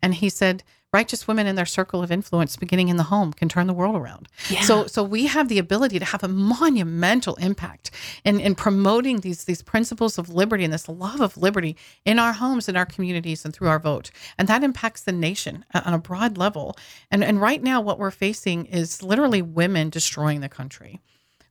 And 0.00 0.14
he 0.14 0.28
said, 0.28 0.62
righteous 0.92 1.28
women 1.28 1.46
in 1.46 1.54
their 1.54 1.66
circle 1.66 2.02
of 2.02 2.10
influence 2.10 2.56
beginning 2.56 2.88
in 2.88 2.96
the 2.96 3.04
home 3.04 3.32
can 3.32 3.48
turn 3.48 3.66
the 3.66 3.74
world 3.74 3.94
around. 3.94 4.28
Yeah. 4.48 4.62
So 4.62 4.86
so 4.86 5.02
we 5.02 5.26
have 5.26 5.48
the 5.48 5.58
ability 5.58 5.98
to 5.98 6.04
have 6.04 6.22
a 6.22 6.28
monumental 6.28 7.34
impact 7.36 7.90
in, 8.24 8.40
in 8.40 8.54
promoting 8.54 9.20
these 9.20 9.44
these 9.44 9.62
principles 9.62 10.18
of 10.18 10.30
liberty 10.30 10.64
and 10.64 10.72
this 10.72 10.88
love 10.88 11.20
of 11.20 11.36
liberty 11.36 11.76
in 12.04 12.18
our 12.18 12.32
homes, 12.32 12.68
in 12.68 12.76
our 12.76 12.86
communities, 12.86 13.44
and 13.44 13.54
through 13.54 13.68
our 13.68 13.78
vote. 13.78 14.10
And 14.38 14.48
that 14.48 14.64
impacts 14.64 15.02
the 15.02 15.12
nation 15.12 15.64
uh, 15.74 15.82
on 15.84 15.92
a 15.92 15.98
broad 15.98 16.38
level. 16.38 16.76
And 17.10 17.22
and 17.22 17.40
right 17.40 17.62
now 17.62 17.80
what 17.80 17.98
we're 17.98 18.10
facing 18.10 18.66
is 18.66 19.02
literally 19.02 19.42
women 19.42 19.90
destroying 19.90 20.40
the 20.40 20.48
country. 20.48 21.00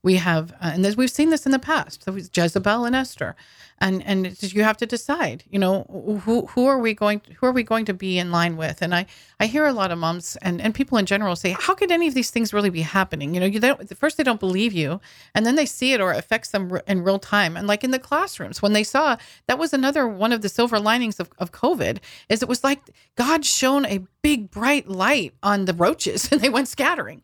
We 0.08 0.16
have, 0.16 0.54
uh, 0.54 0.72
and 0.74 0.96
we've 0.96 1.12
seen 1.20 1.32
this 1.32 1.46
in 1.46 1.52
the 1.52 1.60
past. 1.74 2.04
So 2.04 2.16
it's 2.16 2.30
Jezebel 2.34 2.86
and 2.86 2.96
Esther, 2.96 3.36
and 3.80 4.02
and 4.06 4.42
you 4.42 4.64
have 4.64 4.78
to 4.78 4.86
decide. 4.86 5.44
You 5.50 5.60
know, 5.60 5.76
who 6.24 6.46
who 6.52 6.66
are 6.66 6.80
we 6.80 6.94
going 6.94 7.20
who 7.38 7.46
are 7.46 7.52
we 7.52 7.64
going 7.64 7.86
to 7.86 7.94
be 7.94 8.18
in 8.18 8.32
line 8.32 8.56
with? 8.56 8.82
And 8.82 8.96
I 8.96 9.06
I 9.42 9.48
hear 9.48 9.66
a 9.66 9.74
lot 9.74 9.92
of 9.92 9.98
moms 10.00 10.38
and 10.38 10.62
and 10.62 10.74
people 10.74 10.98
in 10.98 11.06
general 11.06 11.36
say, 11.36 11.52
how 11.60 11.76
could 11.76 11.92
any 11.92 12.08
of 12.08 12.14
these 12.14 12.32
things 12.32 12.54
really 12.54 12.70
be 12.70 12.84
happening? 12.84 13.34
You 13.34 13.42
know, 13.42 13.46
you 13.46 13.60
don't 13.60 13.98
first 13.98 14.16
they 14.16 14.24
don't 14.24 14.40
believe 14.40 14.72
you, 14.72 15.02
and 15.36 15.46
then 15.46 15.56
they 15.56 15.66
see 15.66 15.92
it 15.92 16.00
or 16.00 16.14
it 16.14 16.20
affects 16.20 16.52
them 16.52 16.80
in 16.88 17.04
real 17.04 17.20
time. 17.20 17.58
And 17.58 17.68
like 17.68 17.84
in 17.84 17.92
the 17.92 18.00
classrooms, 18.00 18.62
when 18.62 18.72
they 18.72 18.86
saw 18.86 19.18
that 19.48 19.60
was 19.60 19.74
another 19.74 20.08
one 20.08 20.32
of 20.32 20.42
the 20.42 20.50
silver 20.50 20.80
linings 20.80 21.20
of, 21.20 21.30
of 21.38 21.52
COVID 21.52 22.00
is 22.30 22.42
it 22.42 22.48
was 22.48 22.64
like 22.64 22.80
God 23.16 23.44
shown 23.44 23.86
a 23.86 24.00
big 24.28 24.52
bright 24.52 24.90
light 24.90 25.34
on 25.42 25.64
the 25.64 25.74
roaches 25.74 26.28
and 26.32 26.42
they 26.42 26.50
went 26.50 26.68
scattering. 26.68 27.22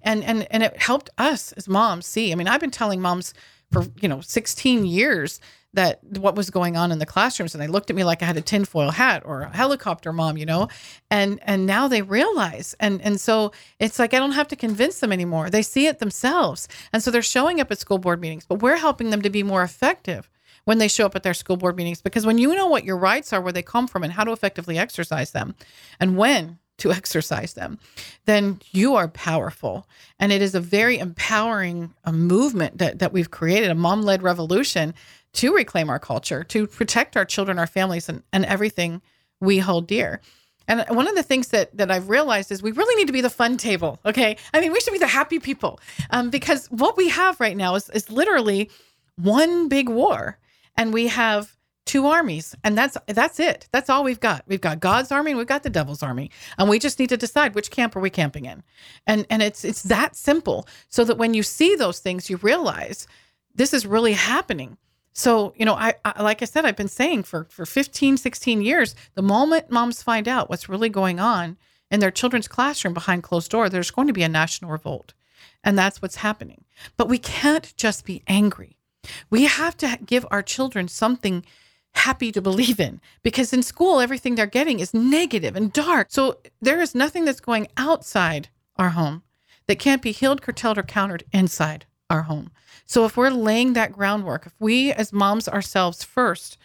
And 0.00 0.24
and 0.24 0.46
and 0.50 0.62
it 0.62 0.80
helped 0.80 1.10
us 1.18 1.52
as 1.52 1.68
moms 1.68 2.06
see. 2.06 2.32
I 2.32 2.34
mean, 2.34 2.48
I've 2.48 2.60
been 2.60 2.70
telling 2.70 3.02
moms 3.02 3.34
for 3.70 3.84
you 4.00 4.08
know 4.08 4.22
16 4.22 4.86
years 4.86 5.38
that 5.74 6.02
what 6.02 6.34
was 6.34 6.48
going 6.48 6.74
on 6.74 6.90
in 6.90 6.98
the 6.98 7.04
classrooms, 7.04 7.54
and 7.54 7.62
they 7.62 7.66
looked 7.66 7.90
at 7.90 7.96
me 7.96 8.04
like 8.04 8.22
I 8.22 8.24
had 8.24 8.38
a 8.38 8.40
tinfoil 8.40 8.90
hat 8.90 9.22
or 9.26 9.42
a 9.42 9.54
helicopter 9.54 10.14
mom, 10.14 10.38
you 10.38 10.46
know, 10.46 10.68
and 11.10 11.38
and 11.42 11.66
now 11.66 11.88
they 11.88 12.00
realize, 12.00 12.74
and 12.80 13.02
and 13.02 13.20
so 13.20 13.52
it's 13.78 13.98
like 13.98 14.14
I 14.14 14.18
don't 14.18 14.32
have 14.32 14.48
to 14.48 14.56
convince 14.56 15.00
them 15.00 15.12
anymore. 15.12 15.50
They 15.50 15.60
see 15.60 15.86
it 15.86 15.98
themselves, 15.98 16.68
and 16.90 17.02
so 17.02 17.10
they're 17.10 17.20
showing 17.20 17.60
up 17.60 17.70
at 17.70 17.78
school 17.78 17.98
board 17.98 18.18
meetings, 18.18 18.46
but 18.46 18.62
we're 18.62 18.78
helping 18.78 19.10
them 19.10 19.20
to 19.20 19.28
be 19.28 19.42
more 19.42 19.62
effective 19.62 20.30
when 20.66 20.78
they 20.78 20.88
show 20.88 21.06
up 21.06 21.16
at 21.16 21.22
their 21.22 21.32
school 21.32 21.56
board 21.56 21.76
meetings 21.76 22.02
because 22.02 22.26
when 22.26 22.38
you 22.38 22.54
know 22.54 22.66
what 22.66 22.84
your 22.84 22.96
rights 22.96 23.32
are, 23.32 23.40
where 23.40 23.52
they 23.52 23.62
come 23.62 23.86
from, 23.86 24.02
and 24.02 24.12
how 24.12 24.24
to 24.24 24.32
effectively 24.32 24.76
exercise 24.76 25.30
them, 25.30 25.54
and 25.98 26.18
when 26.18 26.58
to 26.78 26.92
exercise 27.00 27.54
them, 27.54 27.78
then 28.26 28.60
you 28.72 28.94
are 28.96 29.08
powerful. 29.08 29.88
And 30.20 30.32
it 30.32 30.42
is 30.42 30.54
a 30.54 30.60
very 30.60 30.98
empowering 30.98 31.94
a 32.04 32.12
movement 32.12 32.78
that, 32.78 32.98
that 32.98 33.12
we've 33.12 33.30
created, 33.30 33.70
a 33.70 33.74
mom 33.74 34.02
led 34.02 34.22
revolution 34.22 34.92
to 35.34 35.54
reclaim 35.54 35.88
our 35.88 35.98
culture, 35.98 36.42
to 36.44 36.66
protect 36.66 37.16
our 37.16 37.24
children, 37.24 37.58
our 37.58 37.66
families, 37.66 38.08
and, 38.08 38.22
and 38.32 38.44
everything 38.44 39.00
we 39.40 39.58
hold 39.58 39.86
dear. 39.86 40.20
And 40.68 40.84
one 40.88 41.06
of 41.06 41.14
the 41.14 41.22
things 41.22 41.48
that 41.48 41.76
that 41.76 41.92
I've 41.92 42.08
realized 42.08 42.50
is 42.50 42.60
we 42.60 42.72
really 42.72 42.96
need 42.96 43.06
to 43.06 43.12
be 43.12 43.20
the 43.20 43.30
fun 43.30 43.56
table. 43.56 44.00
Okay, 44.04 44.36
I 44.52 44.60
mean 44.60 44.72
we 44.72 44.80
should 44.80 44.92
be 44.92 44.98
the 44.98 45.06
happy 45.06 45.38
people, 45.38 45.78
um, 46.10 46.28
because 46.28 46.66
what 46.72 46.96
we 46.96 47.08
have 47.08 47.38
right 47.38 47.56
now 47.56 47.76
is 47.76 47.88
is 47.90 48.10
literally 48.10 48.68
one 49.14 49.68
big 49.68 49.88
war, 49.88 50.38
and 50.76 50.92
we 50.92 51.08
have 51.08 51.56
two 51.86 52.06
armies 52.06 52.54
and 52.64 52.76
that's 52.76 52.96
that's 53.06 53.40
it. 53.40 53.68
That's 53.70 53.88
all 53.88 54.04
we've 54.04 54.20
got. 54.20 54.42
We've 54.46 54.60
got 54.60 54.80
god's 54.80 55.12
army 55.12 55.30
and 55.30 55.38
we've 55.38 55.46
got 55.46 55.62
the 55.62 55.70
devil's 55.70 56.02
army 56.02 56.30
and 56.58 56.68
we 56.68 56.78
just 56.78 56.98
need 56.98 57.08
to 57.08 57.16
decide 57.16 57.54
which 57.54 57.70
camp 57.70 57.96
are 57.96 58.00
we 58.00 58.10
camping 58.10 58.44
in. 58.44 58.62
And 59.06 59.24
and 59.30 59.40
it's 59.40 59.64
it's 59.64 59.84
that 59.84 60.16
simple 60.16 60.66
so 60.88 61.04
that 61.04 61.16
when 61.16 61.32
you 61.32 61.42
see 61.42 61.76
those 61.76 62.00
things 62.00 62.28
you 62.28 62.36
realize 62.38 63.06
this 63.54 63.72
is 63.72 63.86
really 63.86 64.12
happening. 64.12 64.76
So 65.12 65.54
you 65.56 65.64
know 65.64 65.74
I, 65.74 65.94
I 66.04 66.22
like 66.22 66.42
i 66.42 66.44
said 66.44 66.66
i've 66.66 66.76
been 66.76 66.88
saying 66.88 67.22
for 67.22 67.46
for 67.50 67.64
15 67.64 68.18
16 68.18 68.60
years 68.60 68.94
the 69.14 69.22
moment 69.22 69.70
moms 69.70 70.02
find 70.02 70.28
out 70.28 70.50
what's 70.50 70.68
really 70.68 70.90
going 70.90 71.20
on 71.20 71.56
in 71.90 72.00
their 72.00 72.10
children's 72.10 72.48
classroom 72.48 72.92
behind 72.94 73.22
closed 73.22 73.50
door 73.50 73.68
there's 73.68 73.92
going 73.92 74.08
to 74.08 74.12
be 74.12 74.24
a 74.24 74.28
national 74.28 74.72
revolt. 74.72 75.14
And 75.62 75.78
that's 75.78 76.02
what's 76.02 76.16
happening. 76.16 76.64
But 76.96 77.08
we 77.08 77.18
can't 77.18 77.74
just 77.76 78.04
be 78.04 78.22
angry 78.26 78.76
we 79.30 79.44
have 79.44 79.76
to 79.78 79.98
give 80.04 80.26
our 80.30 80.42
children 80.42 80.88
something 80.88 81.44
happy 81.94 82.30
to 82.30 82.42
believe 82.42 82.78
in 82.78 83.00
because 83.22 83.52
in 83.52 83.62
school 83.62 84.00
everything 84.00 84.34
they're 84.34 84.46
getting 84.46 84.80
is 84.80 84.92
negative 84.92 85.56
and 85.56 85.72
dark. 85.72 86.08
So 86.10 86.38
there 86.60 86.80
is 86.80 86.94
nothing 86.94 87.24
that's 87.24 87.40
going 87.40 87.68
outside 87.76 88.48
our 88.76 88.90
home 88.90 89.22
that 89.66 89.78
can't 89.78 90.02
be 90.02 90.12
healed, 90.12 90.42
curtailed, 90.42 90.78
or 90.78 90.82
countered 90.82 91.24
inside 91.32 91.86
our 92.10 92.22
home. 92.22 92.50
So 92.84 93.04
if 93.04 93.16
we're 93.16 93.30
laying 93.30 93.72
that 93.72 93.92
groundwork, 93.92 94.46
if 94.46 94.54
we 94.58 94.92
as 94.92 95.12
moms 95.12 95.48
ourselves 95.48 96.04
first 96.04 96.58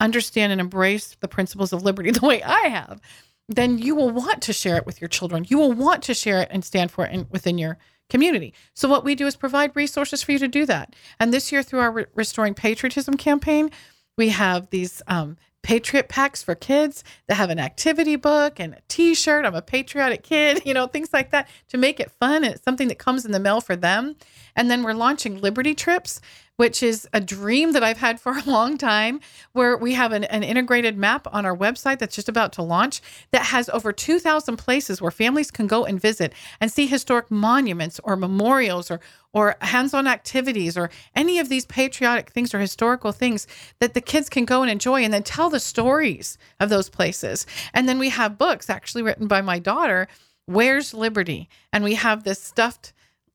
understand 0.00 0.52
and 0.52 0.60
embrace 0.60 1.16
the 1.20 1.28
principles 1.28 1.72
of 1.72 1.82
liberty 1.82 2.10
the 2.12 2.26
way 2.26 2.42
I 2.42 2.68
have, 2.68 3.00
then 3.48 3.78
you 3.78 3.94
will 3.94 4.10
want 4.10 4.42
to 4.42 4.52
share 4.52 4.76
it 4.76 4.86
with 4.86 5.00
your 5.00 5.08
children. 5.08 5.46
You 5.48 5.58
will 5.58 5.72
want 5.72 6.02
to 6.04 6.14
share 6.14 6.40
it 6.40 6.48
and 6.50 6.64
stand 6.64 6.90
for 6.90 7.06
it 7.06 7.12
in, 7.12 7.26
within 7.30 7.58
your 7.58 7.78
community. 8.08 8.54
So 8.74 8.88
what 8.88 9.04
we 9.04 9.14
do 9.14 9.26
is 9.26 9.36
provide 9.36 9.74
resources 9.74 10.22
for 10.22 10.32
you 10.32 10.38
to 10.38 10.48
do 10.48 10.66
that. 10.66 10.94
And 11.20 11.32
this 11.32 11.52
year 11.52 11.62
through 11.62 11.80
our 11.80 11.90
Re- 11.90 12.06
Restoring 12.14 12.54
Patriotism 12.54 13.16
campaign, 13.16 13.70
we 14.16 14.30
have 14.30 14.70
these 14.70 15.02
um, 15.06 15.36
Patriot 15.62 16.08
packs 16.08 16.42
for 16.42 16.54
kids 16.54 17.04
that 17.26 17.34
have 17.34 17.50
an 17.50 17.58
activity 17.58 18.16
book 18.16 18.58
and 18.58 18.74
a 18.74 18.78
t 18.88 19.14
shirt. 19.14 19.44
I'm 19.44 19.54
a 19.54 19.62
patriotic 19.62 20.22
kid, 20.22 20.62
you 20.66 20.74
know, 20.74 20.86
things 20.86 21.10
like 21.12 21.30
that 21.30 21.48
to 21.68 21.78
make 21.78 22.00
it 22.00 22.10
fun. 22.10 22.44
And 22.44 22.54
it's 22.54 22.64
something 22.64 22.88
that 22.88 22.98
comes 22.98 23.24
in 23.24 23.32
the 23.32 23.40
mail 23.40 23.60
for 23.60 23.76
them. 23.76 24.16
And 24.56 24.70
then 24.70 24.82
we're 24.82 24.94
launching 24.94 25.40
Liberty 25.40 25.74
Trips, 25.74 26.20
which 26.58 26.82
is 26.82 27.08
a 27.12 27.20
dream 27.20 27.70
that 27.70 27.84
I've 27.84 27.98
had 27.98 28.20
for 28.20 28.36
a 28.36 28.42
long 28.44 28.76
time, 28.76 29.20
where 29.52 29.76
we 29.76 29.94
have 29.94 30.12
an, 30.12 30.24
an 30.24 30.42
integrated 30.42 30.98
map 30.98 31.28
on 31.32 31.46
our 31.46 31.56
website 31.56 32.00
that's 32.00 32.16
just 32.16 32.28
about 32.28 32.52
to 32.54 32.62
launch 32.62 33.00
that 33.30 33.46
has 33.46 33.68
over 33.68 33.92
2,000 33.92 34.56
places 34.56 35.00
where 35.00 35.12
families 35.12 35.52
can 35.52 35.68
go 35.68 35.84
and 35.84 36.00
visit 36.00 36.32
and 36.60 36.70
see 36.70 36.88
historic 36.88 37.30
monuments 37.30 38.00
or 38.02 38.16
memorials 38.16 38.90
or, 38.90 38.98
or 39.32 39.54
hands 39.60 39.94
on 39.94 40.08
activities 40.08 40.76
or 40.76 40.90
any 41.14 41.38
of 41.38 41.48
these 41.48 41.64
patriotic 41.64 42.30
things 42.30 42.52
or 42.52 42.58
historical 42.58 43.12
things 43.12 43.46
that 43.78 43.94
the 43.94 44.00
kids 44.00 44.28
can 44.28 44.44
go 44.44 44.60
and 44.62 44.70
enjoy 44.70 45.04
and 45.04 45.14
then 45.14 45.22
tell 45.22 45.50
the 45.50 45.60
stories 45.60 46.38
of 46.58 46.70
those 46.70 46.88
places. 46.88 47.46
And 47.72 47.88
then 47.88 48.00
we 48.00 48.08
have 48.08 48.36
books 48.36 48.68
actually 48.68 49.02
written 49.02 49.28
by 49.28 49.42
my 49.42 49.60
daughter. 49.60 50.08
Where's 50.46 50.92
Liberty? 50.92 51.48
And 51.72 51.84
we 51.84 51.94
have 51.94 52.24
this 52.24 52.42
stuffed 52.42 52.92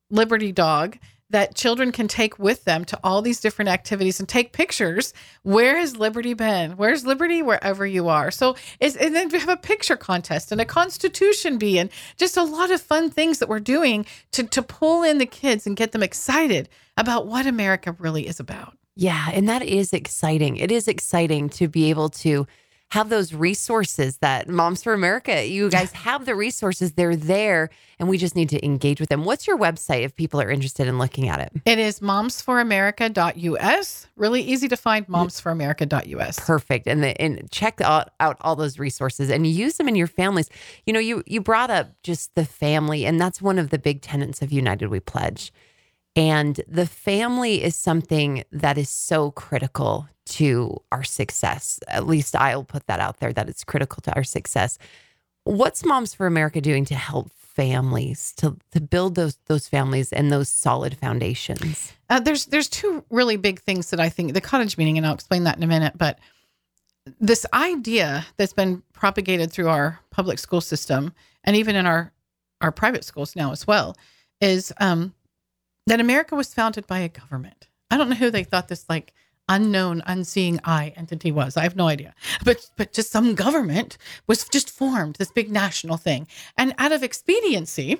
Liberty 0.09 0.51
dog 0.51 0.97
that 1.29 1.55
children 1.55 1.91
can 1.91 2.07
take 2.07 2.37
with 2.37 2.63
them 2.63 2.85
to 2.85 2.99
all 3.03 3.21
these 3.21 3.39
different 3.39 3.69
activities 3.69 4.19
and 4.19 4.29
take 4.29 4.53
pictures. 4.53 5.13
Where 5.41 5.77
has 5.77 5.97
Liberty 5.97 6.33
been? 6.33 6.73
Where's 6.73 7.05
Liberty 7.05 7.41
wherever 7.41 7.85
you 7.85 8.07
are? 8.07 8.29
So 8.29 8.55
is 8.79 8.95
and 8.95 9.15
then 9.15 9.29
we 9.29 9.39
have 9.39 9.49
a 9.49 9.57
picture 9.57 9.97
contest 9.97 10.51
and 10.51 10.61
a 10.61 10.65
constitution 10.65 11.57
bee 11.57 11.79
and 11.79 11.89
just 12.17 12.37
a 12.37 12.43
lot 12.43 12.71
of 12.71 12.81
fun 12.81 13.09
things 13.09 13.39
that 13.39 13.49
we're 13.49 13.59
doing 13.59 14.05
to 14.33 14.43
to 14.43 14.61
pull 14.61 15.03
in 15.03 15.17
the 15.17 15.25
kids 15.25 15.65
and 15.65 15.75
get 15.75 15.91
them 15.91 16.03
excited 16.03 16.69
about 16.97 17.27
what 17.27 17.47
America 17.47 17.93
really 17.93 18.27
is 18.27 18.39
about. 18.39 18.77
Yeah, 18.95 19.29
and 19.33 19.49
that 19.49 19.63
is 19.63 19.91
exciting. 19.91 20.57
It 20.57 20.71
is 20.71 20.87
exciting 20.87 21.49
to 21.49 21.67
be 21.67 21.89
able 21.89 22.09
to 22.09 22.45
have 22.93 23.09
those 23.09 23.33
resources 23.33 24.17
that 24.17 24.47
Moms 24.47 24.83
for 24.83 24.93
America, 24.93 25.47
you 25.47 25.71
guys 25.71 25.91
have 25.93 26.27
the 26.27 26.35
resources, 26.35 26.91
they're 26.91 27.15
there, 27.15 27.71
and 27.97 28.07
we 28.07 28.19
just 28.19 28.35
need 28.35 28.49
to 28.49 28.63
engage 28.63 28.99
with 28.99 29.09
them. 29.09 29.25
What's 29.25 29.47
your 29.47 29.57
website 29.57 30.03
if 30.03 30.15
people 30.15 30.39
are 30.39 30.51
interested 30.51 30.87
in 30.87 30.99
looking 30.99 31.27
at 31.27 31.39
it? 31.39 31.51
It 31.65 31.79
is 31.79 32.01
momsforamerica.us. 32.01 34.07
Really 34.15 34.43
easy 34.43 34.67
to 34.67 34.77
find 34.77 35.07
momsforamerica.us. 35.07 36.39
Perfect. 36.41 36.85
And 36.85 37.01
the, 37.01 37.19
and 37.19 37.49
check 37.49 37.81
out, 37.81 38.11
out 38.19 38.37
all 38.41 38.55
those 38.55 38.77
resources 38.77 39.31
and 39.31 39.47
use 39.47 39.77
them 39.77 39.87
in 39.87 39.95
your 39.95 40.05
families. 40.05 40.51
You 40.85 40.93
know, 40.93 40.99
you 40.99 41.23
you 41.25 41.41
brought 41.41 41.71
up 41.71 41.95
just 42.03 42.35
the 42.35 42.45
family, 42.45 43.07
and 43.07 43.19
that's 43.19 43.41
one 43.41 43.57
of 43.57 43.71
the 43.71 43.79
big 43.79 44.03
tenets 44.03 44.43
of 44.43 44.51
United 44.51 44.89
We 44.89 44.99
Pledge. 44.99 45.51
And 46.15 46.61
the 46.67 46.85
family 46.85 47.63
is 47.63 47.75
something 47.75 48.43
that 48.51 48.77
is 48.77 48.87
so 48.87 49.31
critical 49.31 50.07
to 50.25 50.81
our 50.91 51.03
success. 51.03 51.79
At 51.87 52.07
least 52.07 52.35
I'll 52.35 52.63
put 52.63 52.87
that 52.87 52.99
out 52.99 53.19
there 53.19 53.33
that 53.33 53.49
it's 53.49 53.63
critical 53.63 54.01
to 54.01 54.15
our 54.15 54.23
success. 54.23 54.77
What's 55.43 55.85
Moms 55.85 56.13
for 56.13 56.25
America 56.25 56.61
doing 56.61 56.85
to 56.85 56.95
help 56.95 57.31
families 57.31 58.33
to 58.37 58.57
to 58.71 58.81
build 58.81 59.15
those 59.15 59.37
those 59.45 59.67
families 59.67 60.11
and 60.11 60.31
those 60.31 60.49
solid 60.49 60.97
foundations? 60.97 61.93
Uh, 62.09 62.19
there's 62.19 62.45
there's 62.45 62.69
two 62.69 63.03
really 63.09 63.37
big 63.37 63.61
things 63.61 63.89
that 63.89 63.99
I 63.99 64.09
think 64.09 64.33
the 64.33 64.41
cottage 64.41 64.77
meeting, 64.77 64.97
and 64.97 65.05
I'll 65.05 65.13
explain 65.13 65.43
that 65.43 65.57
in 65.57 65.63
a 65.63 65.67
minute. 65.67 65.93
But 65.97 66.19
this 67.19 67.45
idea 67.53 68.25
that's 68.37 68.53
been 68.53 68.81
propagated 68.93 69.51
through 69.51 69.69
our 69.69 69.99
public 70.09 70.39
school 70.39 70.61
system 70.61 71.13
and 71.43 71.55
even 71.55 71.75
in 71.75 71.85
our 71.85 72.11
our 72.61 72.71
private 72.71 73.03
schools 73.03 73.35
now 73.35 73.51
as 73.51 73.67
well 73.67 73.95
is 74.39 74.73
um, 74.79 75.13
that 75.87 75.99
America 75.99 76.35
was 76.35 76.53
founded 76.53 76.87
by 76.87 76.99
a 76.99 77.09
government. 77.09 77.67
I 77.91 77.97
don't 77.97 78.09
know 78.09 78.15
who 78.15 78.31
they 78.31 78.43
thought 78.43 78.69
this 78.69 78.85
like 78.89 79.13
unknown, 79.49 80.01
unseeing 80.05 80.59
eye 80.63 80.93
entity 80.95 81.31
was. 81.31 81.57
I 81.57 81.63
have 81.63 81.75
no 81.75 81.87
idea. 81.87 82.13
But 82.43 82.69
but 82.77 82.93
just 82.93 83.11
some 83.11 83.35
government 83.35 83.97
was 84.27 84.47
just 84.47 84.69
formed, 84.69 85.15
this 85.15 85.31
big 85.31 85.51
national 85.51 85.97
thing. 85.97 86.27
And 86.57 86.73
out 86.77 86.91
of 86.91 87.03
expediency, 87.03 87.99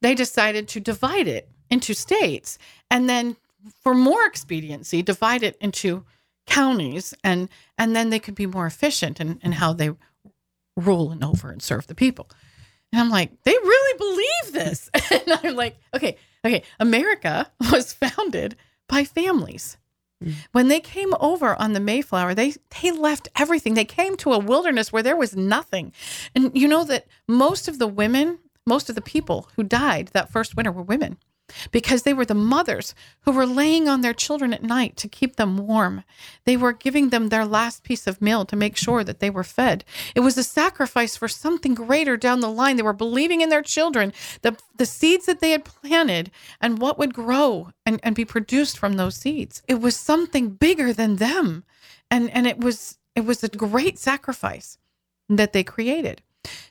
they 0.00 0.14
decided 0.14 0.68
to 0.68 0.80
divide 0.80 1.28
it 1.28 1.48
into 1.70 1.94
states 1.94 2.58
and 2.90 3.08
then 3.08 3.36
for 3.82 3.94
more 3.94 4.26
expediency, 4.26 5.02
divide 5.02 5.42
it 5.42 5.56
into 5.60 6.04
counties 6.46 7.14
and 7.24 7.48
and 7.78 7.96
then 7.96 8.10
they 8.10 8.18
could 8.18 8.34
be 8.34 8.46
more 8.46 8.66
efficient 8.66 9.20
in, 9.20 9.38
in 9.42 9.52
how 9.52 9.72
they 9.72 9.90
rule 10.76 11.10
and 11.10 11.24
over 11.24 11.50
and 11.50 11.62
serve 11.62 11.86
the 11.86 11.94
people. 11.94 12.28
And 12.92 13.00
I'm 13.00 13.10
like, 13.10 13.30
they 13.44 13.52
really 13.52 13.98
believe 13.98 14.64
this. 14.64 14.90
and 15.10 15.40
I'm 15.42 15.56
like, 15.56 15.76
okay, 15.94 16.16
okay. 16.44 16.62
America 16.78 17.50
was 17.72 17.92
founded 17.92 18.56
by 18.88 19.04
families. 19.04 19.78
When 20.52 20.68
they 20.68 20.80
came 20.80 21.14
over 21.20 21.60
on 21.60 21.72
the 21.72 21.80
Mayflower, 21.80 22.34
they 22.34 22.54
they 22.80 22.90
left 22.90 23.28
everything. 23.36 23.74
They 23.74 23.84
came 23.84 24.16
to 24.18 24.32
a 24.32 24.38
wilderness 24.38 24.92
where 24.92 25.02
there 25.02 25.16
was 25.16 25.36
nothing. 25.36 25.92
And 26.34 26.50
you 26.56 26.68
know 26.68 26.84
that 26.84 27.06
most 27.28 27.68
of 27.68 27.78
the 27.78 27.88
women, 27.88 28.38
most 28.66 28.88
of 28.88 28.94
the 28.94 29.02
people 29.02 29.48
who 29.56 29.62
died 29.62 30.08
that 30.12 30.32
first 30.32 30.56
winter 30.56 30.72
were 30.72 30.82
women 30.82 31.18
because 31.70 32.02
they 32.02 32.14
were 32.14 32.24
the 32.24 32.34
mothers 32.34 32.94
who 33.22 33.32
were 33.32 33.46
laying 33.46 33.88
on 33.88 34.00
their 34.00 34.14
children 34.14 34.54
at 34.54 34.62
night 34.62 34.96
to 34.96 35.08
keep 35.08 35.36
them 35.36 35.56
warm. 35.56 36.04
They 36.44 36.56
were 36.56 36.72
giving 36.72 37.10
them 37.10 37.28
their 37.28 37.44
last 37.44 37.82
piece 37.82 38.06
of 38.06 38.22
meal 38.22 38.44
to 38.46 38.56
make 38.56 38.76
sure 38.76 39.04
that 39.04 39.20
they 39.20 39.30
were 39.30 39.44
fed. 39.44 39.84
It 40.14 40.20
was 40.20 40.38
a 40.38 40.44
sacrifice 40.44 41.16
for 41.16 41.28
something 41.28 41.74
greater 41.74 42.16
down 42.16 42.40
the 42.40 42.50
line. 42.50 42.76
They 42.76 42.82
were 42.82 42.92
believing 42.92 43.40
in 43.40 43.50
their 43.50 43.62
children, 43.62 44.12
the, 44.42 44.56
the 44.76 44.86
seeds 44.86 45.26
that 45.26 45.40
they 45.40 45.50
had 45.50 45.64
planted, 45.64 46.30
and 46.60 46.78
what 46.78 46.98
would 46.98 47.14
grow 47.14 47.70
and, 47.84 48.00
and 48.02 48.14
be 48.14 48.24
produced 48.24 48.78
from 48.78 48.94
those 48.94 49.16
seeds. 49.16 49.62
It 49.68 49.80
was 49.80 49.96
something 49.96 50.50
bigger 50.50 50.92
than 50.92 51.16
them. 51.16 51.64
And, 52.10 52.30
and 52.30 52.46
it 52.46 52.58
was 52.58 52.98
it 53.14 53.24
was 53.24 53.44
a 53.44 53.48
great 53.48 53.98
sacrifice 53.98 54.78
that 55.28 55.52
they 55.52 55.62
created. 55.62 56.22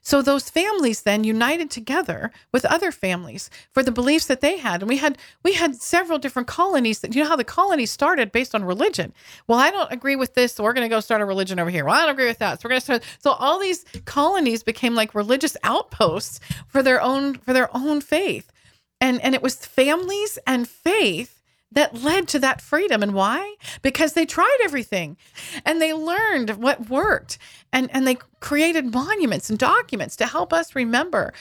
So 0.02 0.22
those 0.22 0.50
families 0.50 1.02
then 1.02 1.24
united 1.24 1.72
together 1.72 2.32
with 2.52 2.66
other 2.66 2.92
families 2.92 3.50
for 3.72 3.84
the 3.84 3.92
beliefs 3.92 4.28
that 4.28 4.42
they 4.42 4.58
had. 4.58 4.82
And 4.82 4.90
we 4.90 4.98
had 4.98 5.18
we 5.44 5.54
had 5.54 5.76
several 5.76 6.20
different 6.20 6.48
colonies 6.48 7.00
that 7.00 7.16
you 7.16 7.24
know 7.24 7.30
how 7.30 7.36
the 7.36 7.44
colonies 7.44 7.92
started 7.92 8.32
based 8.32 8.54
on 8.54 8.64
religion. 8.64 9.14
Well, 9.48 9.60
I 9.60 9.72
don't 9.72 9.92
agree 9.92 10.16
with 10.16 10.34
this, 10.34 10.54
so 10.54 10.64
we're 10.64 10.74
gonna 10.74 10.90
go 10.90 11.00
start 11.00 11.22
a 11.22 11.26
religion 11.26 11.60
over 11.60 11.70
here. 11.70 11.86
Well, 11.86 11.96
I 11.96 12.02
don't 12.02 12.12
agree 12.12 12.28
with 12.28 12.40
that. 12.40 12.62
So 12.62 12.66
we're 12.66 12.72
gonna 12.72 12.82
start 12.82 13.04
so 13.20 13.32
all 13.32 13.60
these 13.60 13.86
colonies 14.06 14.64
became 14.64 14.96
like 14.96 15.16
religious 15.16 15.58
outposts 15.64 16.40
for 16.68 16.84
their 16.84 17.02
own 17.02 17.36
for 17.36 17.54
their 17.54 17.76
own 17.76 18.02
faith. 18.02 18.52
And 19.00 19.22
and 19.22 19.36
it 19.36 19.42
was 19.42 19.56
families 19.56 20.40
and 20.48 20.68
faith 20.68 21.43
that 21.74 22.02
led 22.02 22.28
to 22.30 22.40
that 22.40 22.62
freedom. 22.62 23.04
And 23.04 23.14
why? 23.14 23.56
Because 23.82 24.14
they 24.14 24.26
tried 24.26 24.58
everything 24.64 25.18
and 25.66 25.82
they 25.82 25.94
learned 25.94 26.52
what 26.52 26.90
worked 26.90 27.38
and, 27.72 27.90
and 27.92 28.08
they 28.08 28.18
created 28.40 28.94
monuments 28.94 29.50
and 29.50 29.60
documents 29.60 30.16
to 30.18 30.26
help 30.26 30.54
us 30.54 30.76
remember, 30.76 31.34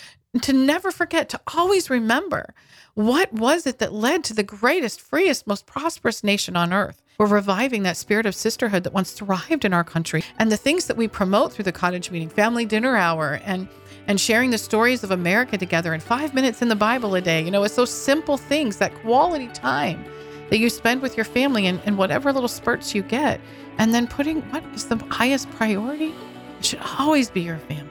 to 0.43 0.53
never 0.53 0.91
forget, 0.91 1.29
to 1.31 1.41
always 1.55 1.91
remember 1.91 2.55
what 2.95 3.33
was 3.33 3.67
it 3.67 3.79
that 3.79 3.93
led 3.93 4.23
to 4.25 4.35
the 4.35 4.43
greatest, 4.43 5.01
freest, 5.01 5.47
most 5.47 5.67
prosperous 5.67 6.23
nation 6.23 6.57
on 6.57 6.73
earth. 6.73 7.03
We're 7.19 7.27
reviving 7.27 7.85
that 7.85 7.97
spirit 7.97 8.27
of 8.27 8.35
sisterhood 8.35 8.85
that 8.85 8.93
once 8.93 9.13
thrived 9.13 9.65
in 9.65 9.73
our 9.73 9.85
country 9.85 10.25
and 10.39 10.51
the 10.51 10.57
things 10.57 10.87
that 10.87 10.97
we 10.97 11.09
promote 11.09 11.53
through 11.53 11.65
the 11.65 11.73
cottage 11.73 12.11
meeting, 12.11 12.29
family 12.29 12.65
dinner 12.65 12.97
hour, 12.97 13.41
and 13.45 13.69
and 14.09 14.21
sharing 14.21 14.51
the 14.51 14.59
stories 14.59 15.05
of 15.05 15.13
America 15.13 15.57
together 15.57 15.95
in 15.95 16.01
five 16.01 16.35
minutes 16.35 16.61
in 16.61 16.67
the 16.67 16.75
Bible 16.75 17.15
a 17.15 17.21
day. 17.21 17.41
You 17.41 17.53
know, 17.53 17.63
it's 17.63 17.77
those 17.77 17.93
simple 17.93 18.37
things, 18.37 18.79
that 18.79 18.93
quality 18.97 19.47
time 19.49 20.05
that 20.53 20.59
you 20.59 20.69
spend 20.69 21.01
with 21.01 21.17
your 21.17 21.25
family 21.25 21.67
and, 21.67 21.81
and 21.87 21.97
whatever 21.97 22.31
little 22.31 22.47
spurts 22.47 22.95
you 22.95 23.03
get. 23.03 23.41
And 23.79 23.95
then 23.95 24.07
putting 24.07 24.43
what 24.51 24.63
is 24.75 24.85
the 24.85 24.97
highest 24.97 25.51
priority? 25.53 26.13
It 26.59 26.67
should 26.67 26.81
always 26.99 27.31
be 27.31 27.41
your 27.41 27.57
family. 27.57 27.89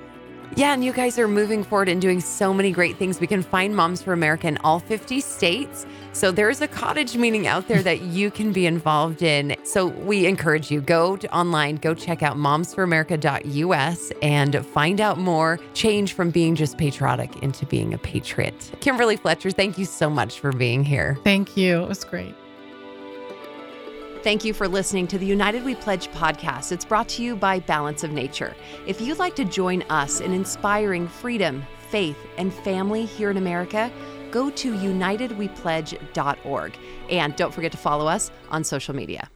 Yeah, 0.55 0.73
and 0.73 0.85
you 0.85 0.93
guys 0.93 1.17
are 1.17 1.27
moving 1.27 1.63
forward 1.63 1.89
and 1.89 1.99
doing 1.99 2.21
so 2.21 2.53
many 2.53 2.71
great 2.71 2.97
things. 2.97 3.19
We 3.19 3.25
can 3.25 3.41
find 3.41 3.75
Moms 3.75 4.03
for 4.03 4.13
America 4.13 4.47
in 4.47 4.59
all 4.59 4.77
50 4.79 5.21
states. 5.21 5.87
So 6.13 6.31
there's 6.31 6.61
a 6.61 6.67
cottage 6.67 7.17
meeting 7.17 7.47
out 7.47 7.67
there 7.67 7.81
that 7.81 8.01
you 8.01 8.29
can 8.29 8.51
be 8.51 8.67
involved 8.67 9.23
in. 9.23 9.55
So 9.63 9.87
we 9.87 10.27
encourage 10.27 10.69
you 10.69 10.81
go 10.81 11.17
to 11.17 11.35
online, 11.35 11.77
go 11.77 11.95
check 11.95 12.21
out 12.21 12.37
momsforamerica.us 12.37 14.11
and 14.21 14.63
find 14.67 15.01
out 15.01 15.17
more. 15.17 15.59
Change 15.73 16.13
from 16.13 16.29
being 16.29 16.53
just 16.53 16.77
patriotic 16.77 17.41
into 17.41 17.65
being 17.65 17.95
a 17.95 17.97
patriot. 17.97 18.71
Kimberly 18.81 19.17
Fletcher, 19.17 19.49
thank 19.49 19.79
you 19.79 19.85
so 19.85 20.11
much 20.11 20.39
for 20.39 20.51
being 20.51 20.83
here. 20.83 21.17
Thank 21.23 21.57
you. 21.57 21.81
It 21.81 21.89
was 21.89 22.03
great. 22.03 22.35
Thank 24.23 24.45
you 24.45 24.53
for 24.53 24.67
listening 24.67 25.07
to 25.07 25.17
the 25.17 25.25
United 25.25 25.65
We 25.65 25.73
Pledge 25.73 26.07
podcast. 26.09 26.71
It's 26.71 26.85
brought 26.85 27.09
to 27.09 27.23
you 27.23 27.35
by 27.35 27.59
Balance 27.59 28.03
of 28.03 28.11
Nature. 28.11 28.55
If 28.85 29.01
you'd 29.01 29.17
like 29.17 29.35
to 29.37 29.43
join 29.43 29.81
us 29.89 30.19
in 30.19 30.31
inspiring 30.31 31.07
freedom, 31.07 31.63
faith, 31.89 32.17
and 32.37 32.53
family 32.53 33.05
here 33.05 33.31
in 33.31 33.37
America, 33.37 33.91
go 34.29 34.51
to 34.51 34.73
unitedwepledge.org. 34.73 36.77
And 37.09 37.35
don't 37.35 37.51
forget 37.51 37.71
to 37.71 37.79
follow 37.79 38.05
us 38.05 38.29
on 38.51 38.63
social 38.63 38.95
media. 38.95 39.31